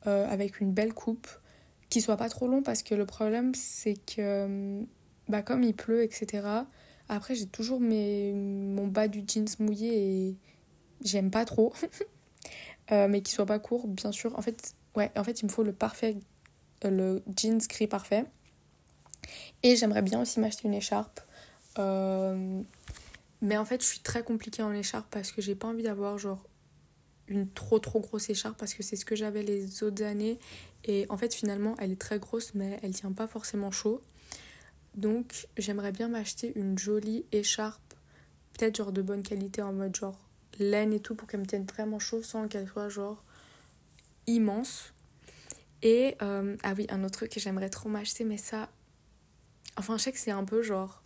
euh, 0.07 0.27
avec 0.29 0.61
une 0.61 0.73
belle 0.73 0.95
coupe, 0.95 1.29
qui 1.91 2.01
soit 2.01 2.17
pas 2.17 2.29
trop 2.29 2.49
long 2.49 2.63
parce 2.63 2.83
que 2.83 2.95
le 2.95 3.05
problème 3.05 3.55
c'est 3.55 3.97
que, 4.07 4.81
bah, 5.29 5.43
comme 5.43 5.63
il 5.63 5.75
pleut, 5.75 6.03
etc. 6.03 6.47
Après, 7.09 7.35
j'ai 7.35 7.47
toujours 7.47 7.81
mes, 7.81 8.33
mon 8.33 8.87
bas 8.87 9.09
du 9.09 9.25
jeans 9.27 9.49
mouillé 9.59 10.29
et 10.29 10.37
j'aime 11.05 11.31
pas 11.31 11.45
trop. 11.45 11.75
euh, 12.93 13.09
mais 13.09 13.21
qui 13.21 13.33
soit 13.33 13.47
pas 13.47 13.59
court, 13.59 13.89
bien 13.89 14.13
sûr. 14.13 14.39
En 14.39 14.43
fait, 14.43 14.75
ouais, 14.97 15.11
en 15.17 15.25
fait, 15.25 15.43
il 15.43 15.47
me 15.47 15.51
faut 15.51 15.65
le 15.65 15.73
parfait, 15.73 16.17
le 16.85 17.23
jeans 17.37 17.59
gris 17.69 17.89
parfait. 17.89 18.25
Et 19.63 19.77
j'aimerais 19.77 20.03
bien 20.03 20.21
aussi 20.21 20.41
m'acheter 20.41 20.69
une 20.69 20.75
écharpe. 20.75 21.21
Euh, 21.79 22.63
mais 23.43 23.57
en 23.57 23.65
fait, 23.65 23.83
je 23.83 23.87
suis 23.87 24.01
très 24.01 24.23
compliquée 24.23 24.63
en 24.63 24.73
écharpe 24.73 25.07
parce 25.11 25.33
que 25.33 25.41
j'ai 25.43 25.55
pas 25.55 25.69
envie 25.69 25.83
d'avoir 25.83 26.19
genre 26.19 26.45
une 27.29 27.49
trop 27.49 27.79
trop 27.79 28.01
grosse 28.01 28.29
écharpe 28.29 28.59
parce 28.59 28.75
que 28.75 28.83
c'est 28.83 28.97
ce 28.97 29.05
que 29.05 29.17
j'avais 29.17 29.43
les 29.43 29.83
autres 29.83 30.03
années. 30.03 30.39
Et 30.85 31.07
en 31.09 31.17
fait, 31.17 31.35
finalement, 31.35 31.75
elle 31.79 31.93
est 31.93 32.01
très 32.01 32.19
grosse 32.19 32.55
mais 32.55 32.79
elle 32.83 32.93
tient 32.93 33.13
pas 33.13 33.27
forcément 33.27 33.71
chaud. 33.71 34.01
Donc, 34.95 35.47
j'aimerais 35.57 35.93
bien 35.93 36.09
m'acheter 36.09 36.53
une 36.57 36.77
jolie 36.77 37.25
écharpe, 37.31 37.95
peut-être 38.55 38.77
genre 38.77 38.93
de 38.93 39.03
bonne 39.03 39.23
qualité 39.23 39.63
en 39.63 39.73
mode 39.73 39.95
genre 39.95 40.19
laine 40.59 40.93
et 40.93 41.01
tout 41.01 41.15
pour 41.15 41.29
qu'elle 41.29 41.41
me 41.41 41.47
tienne 41.47 41.65
vraiment 41.65 42.01
chaud 42.01 42.23
sans 42.23 42.49
qu'elle 42.49 42.69
soit 42.69 42.89
genre 42.89 43.23
immense. 44.27 44.93
Et 45.83 46.17
euh, 46.23 46.57
ah 46.63 46.75
oui, 46.77 46.87
un 46.91 47.05
autre 47.05 47.19
truc 47.19 47.31
que 47.33 47.41
j'aimerais 47.41 47.71
trop 47.71 47.89
m'acheter, 47.89 48.25
mais 48.25 48.37
ça, 48.37 48.69
Enfin, 49.77 49.97
je 49.97 50.05
sais 50.05 50.13
que 50.13 50.19
c'est 50.19 50.31
un 50.31 50.45
peu 50.45 50.63
genre. 50.63 51.03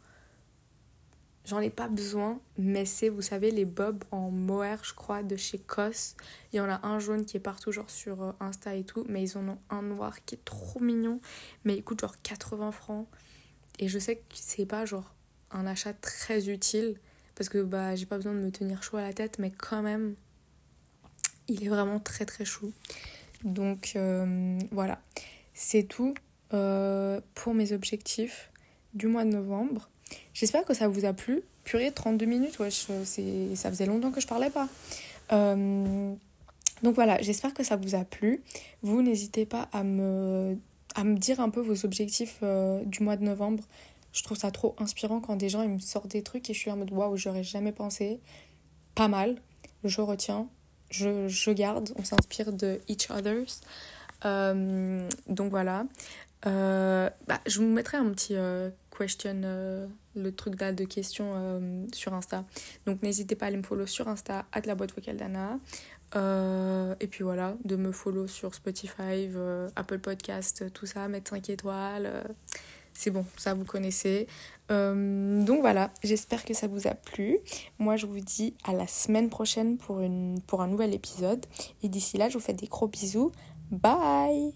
J'en 1.44 1.60
ai 1.60 1.68
pas 1.68 1.88
besoin, 1.88 2.40
mais 2.56 2.86
c'est, 2.86 3.10
vous 3.10 3.20
savez, 3.20 3.50
les 3.50 3.66
bobs 3.66 4.02
en 4.10 4.30
mohair, 4.30 4.82
je 4.82 4.94
crois, 4.94 5.22
de 5.22 5.36
chez 5.36 5.58
COS. 5.58 6.16
Il 6.52 6.56
y 6.56 6.60
en 6.60 6.70
a 6.70 6.86
un 6.86 6.98
jaune 6.98 7.26
qui 7.26 7.36
est 7.36 7.40
partout, 7.40 7.70
genre 7.70 7.90
sur 7.90 8.22
euh, 8.22 8.32
Insta 8.40 8.74
et 8.74 8.84
tout, 8.84 9.04
mais 9.10 9.22
ils 9.22 9.36
en 9.36 9.46
ont 9.48 9.58
un 9.68 9.82
noir 9.82 10.24
qui 10.24 10.36
est 10.36 10.44
trop 10.46 10.80
mignon, 10.80 11.20
mais 11.64 11.76
il 11.76 11.84
coûte 11.84 12.00
genre 12.00 12.14
80 12.22 12.72
francs. 12.72 13.06
Et 13.78 13.88
je 13.88 13.98
sais 13.98 14.16
que 14.16 14.22
c'est 14.32 14.64
pas 14.64 14.86
genre 14.86 15.12
un 15.50 15.66
achat 15.66 15.92
très 15.92 16.48
utile, 16.48 16.96
parce 17.34 17.50
que 17.50 17.62
bah 17.62 17.94
j'ai 17.94 18.06
pas 18.06 18.16
besoin 18.16 18.32
de 18.32 18.38
me 18.38 18.50
tenir 18.50 18.82
chaud 18.82 18.96
à 18.96 19.02
la 19.02 19.12
tête, 19.12 19.38
mais 19.38 19.50
quand 19.50 19.82
même, 19.82 20.14
il 21.48 21.62
est 21.64 21.68
vraiment 21.68 22.00
très 22.00 22.24
très 22.24 22.46
chou. 22.46 22.72
Donc 23.42 23.92
euh, 23.96 24.58
voilà, 24.70 25.00
c'est 25.52 25.82
tout 25.82 26.14
euh, 26.52 27.20
pour 27.34 27.54
mes 27.54 27.72
objectifs 27.72 28.50
du 28.94 29.06
mois 29.06 29.24
de 29.24 29.30
novembre. 29.30 29.88
J'espère 30.32 30.64
que 30.64 30.74
ça 30.74 30.88
vous 30.88 31.04
a 31.04 31.12
plu. 31.12 31.42
Purée, 31.64 31.92
32 31.92 32.26
minutes, 32.26 32.58
wesh, 32.58 32.86
ça 33.54 33.70
faisait 33.70 33.86
longtemps 33.86 34.10
que 34.10 34.20
je 34.20 34.26
parlais 34.26 34.50
pas. 34.50 34.68
Euh, 35.32 36.14
donc 36.82 36.94
voilà, 36.94 37.20
j'espère 37.22 37.54
que 37.54 37.64
ça 37.64 37.76
vous 37.76 37.94
a 37.94 38.04
plu. 38.04 38.42
Vous 38.82 39.00
n'hésitez 39.02 39.46
pas 39.46 39.68
à 39.72 39.82
me, 39.82 40.58
à 40.94 41.04
me 41.04 41.16
dire 41.16 41.40
un 41.40 41.48
peu 41.48 41.60
vos 41.60 41.84
objectifs 41.84 42.38
euh, 42.42 42.82
du 42.84 43.02
mois 43.02 43.16
de 43.16 43.24
novembre. 43.24 43.64
Je 44.12 44.22
trouve 44.22 44.36
ça 44.36 44.50
trop 44.50 44.76
inspirant 44.78 45.20
quand 45.20 45.36
des 45.36 45.48
gens 45.48 45.62
ils 45.62 45.70
me 45.70 45.78
sortent 45.78 46.08
des 46.08 46.22
trucs 46.22 46.48
et 46.50 46.54
je 46.54 46.58
suis 46.58 46.70
en 46.70 46.76
mode 46.76 46.92
waouh, 46.92 47.16
j'aurais 47.16 47.42
jamais 47.42 47.72
pensé. 47.72 48.20
Pas 48.94 49.08
mal, 49.08 49.36
je 49.82 50.00
retiens, 50.02 50.46
je, 50.90 51.26
je 51.26 51.50
garde, 51.50 51.92
on 51.96 52.04
s'inspire 52.04 52.52
de 52.52 52.80
each 52.88 53.10
others. 53.10 53.60
Euh, 54.24 55.08
donc 55.26 55.50
voilà. 55.50 55.86
bah, 56.44 57.40
je 57.46 57.58
vous 57.58 57.66
mettrai 57.66 57.96
un 57.96 58.10
petit 58.10 58.36
question, 58.98 59.42
euh, 59.44 59.86
le 60.14 60.32
truc 60.32 60.56
de 60.56 60.84
questions 60.84 61.32
euh, 61.34 61.86
sur 61.92 62.14
Insta. 62.14 62.44
Donc 62.86 63.02
n'hésitez 63.02 63.34
pas 63.34 63.46
à 63.46 63.48
aller 63.48 63.56
me 63.56 63.62
follow 63.62 63.86
sur 63.86 64.08
Insta, 64.08 64.46
à 64.52 64.60
la 64.60 64.74
boîte 64.74 64.94
vocale 64.94 65.16
d'Anna. 65.16 65.58
Euh, 66.16 66.94
et 67.00 67.06
puis 67.06 67.24
voilà, 67.24 67.56
de 67.64 67.76
me 67.76 67.92
follow 67.92 68.26
sur 68.26 68.54
Spotify, 68.54 69.28
Apple 69.74 69.98
Podcast, 69.98 70.72
tout 70.72 70.86
ça, 70.86 71.08
mettre 71.08 71.30
5 71.30 71.50
étoiles. 71.50 72.24
c'est 72.92 73.10
bon, 73.10 73.26
ça 73.36 73.54
vous 73.54 73.64
connaissez. 73.64 74.28
donc 74.68 75.60
voilà, 75.60 75.90
j'espère 76.02 76.44
que 76.44 76.54
ça 76.54 76.68
vous 76.68 76.86
a 76.86 76.94
plu. 76.94 77.38
Moi 77.78 77.96
je 77.96 78.06
vous 78.06 78.20
dis 78.20 78.54
à 78.64 78.72
la 78.72 78.86
semaine 78.86 79.28
prochaine 79.28 79.76
pour, 79.76 80.00
une, 80.00 80.40
pour 80.46 80.62
un 80.62 80.68
nouvel 80.68 80.94
épisode. 80.94 81.44
Et 81.82 81.88
d'ici 81.88 82.16
là, 82.16 82.28
je 82.28 82.34
vous 82.34 82.44
fais 82.44 82.52
des 82.54 82.68
gros 82.68 82.86
bisous. 82.86 83.32
Bye 83.70 84.54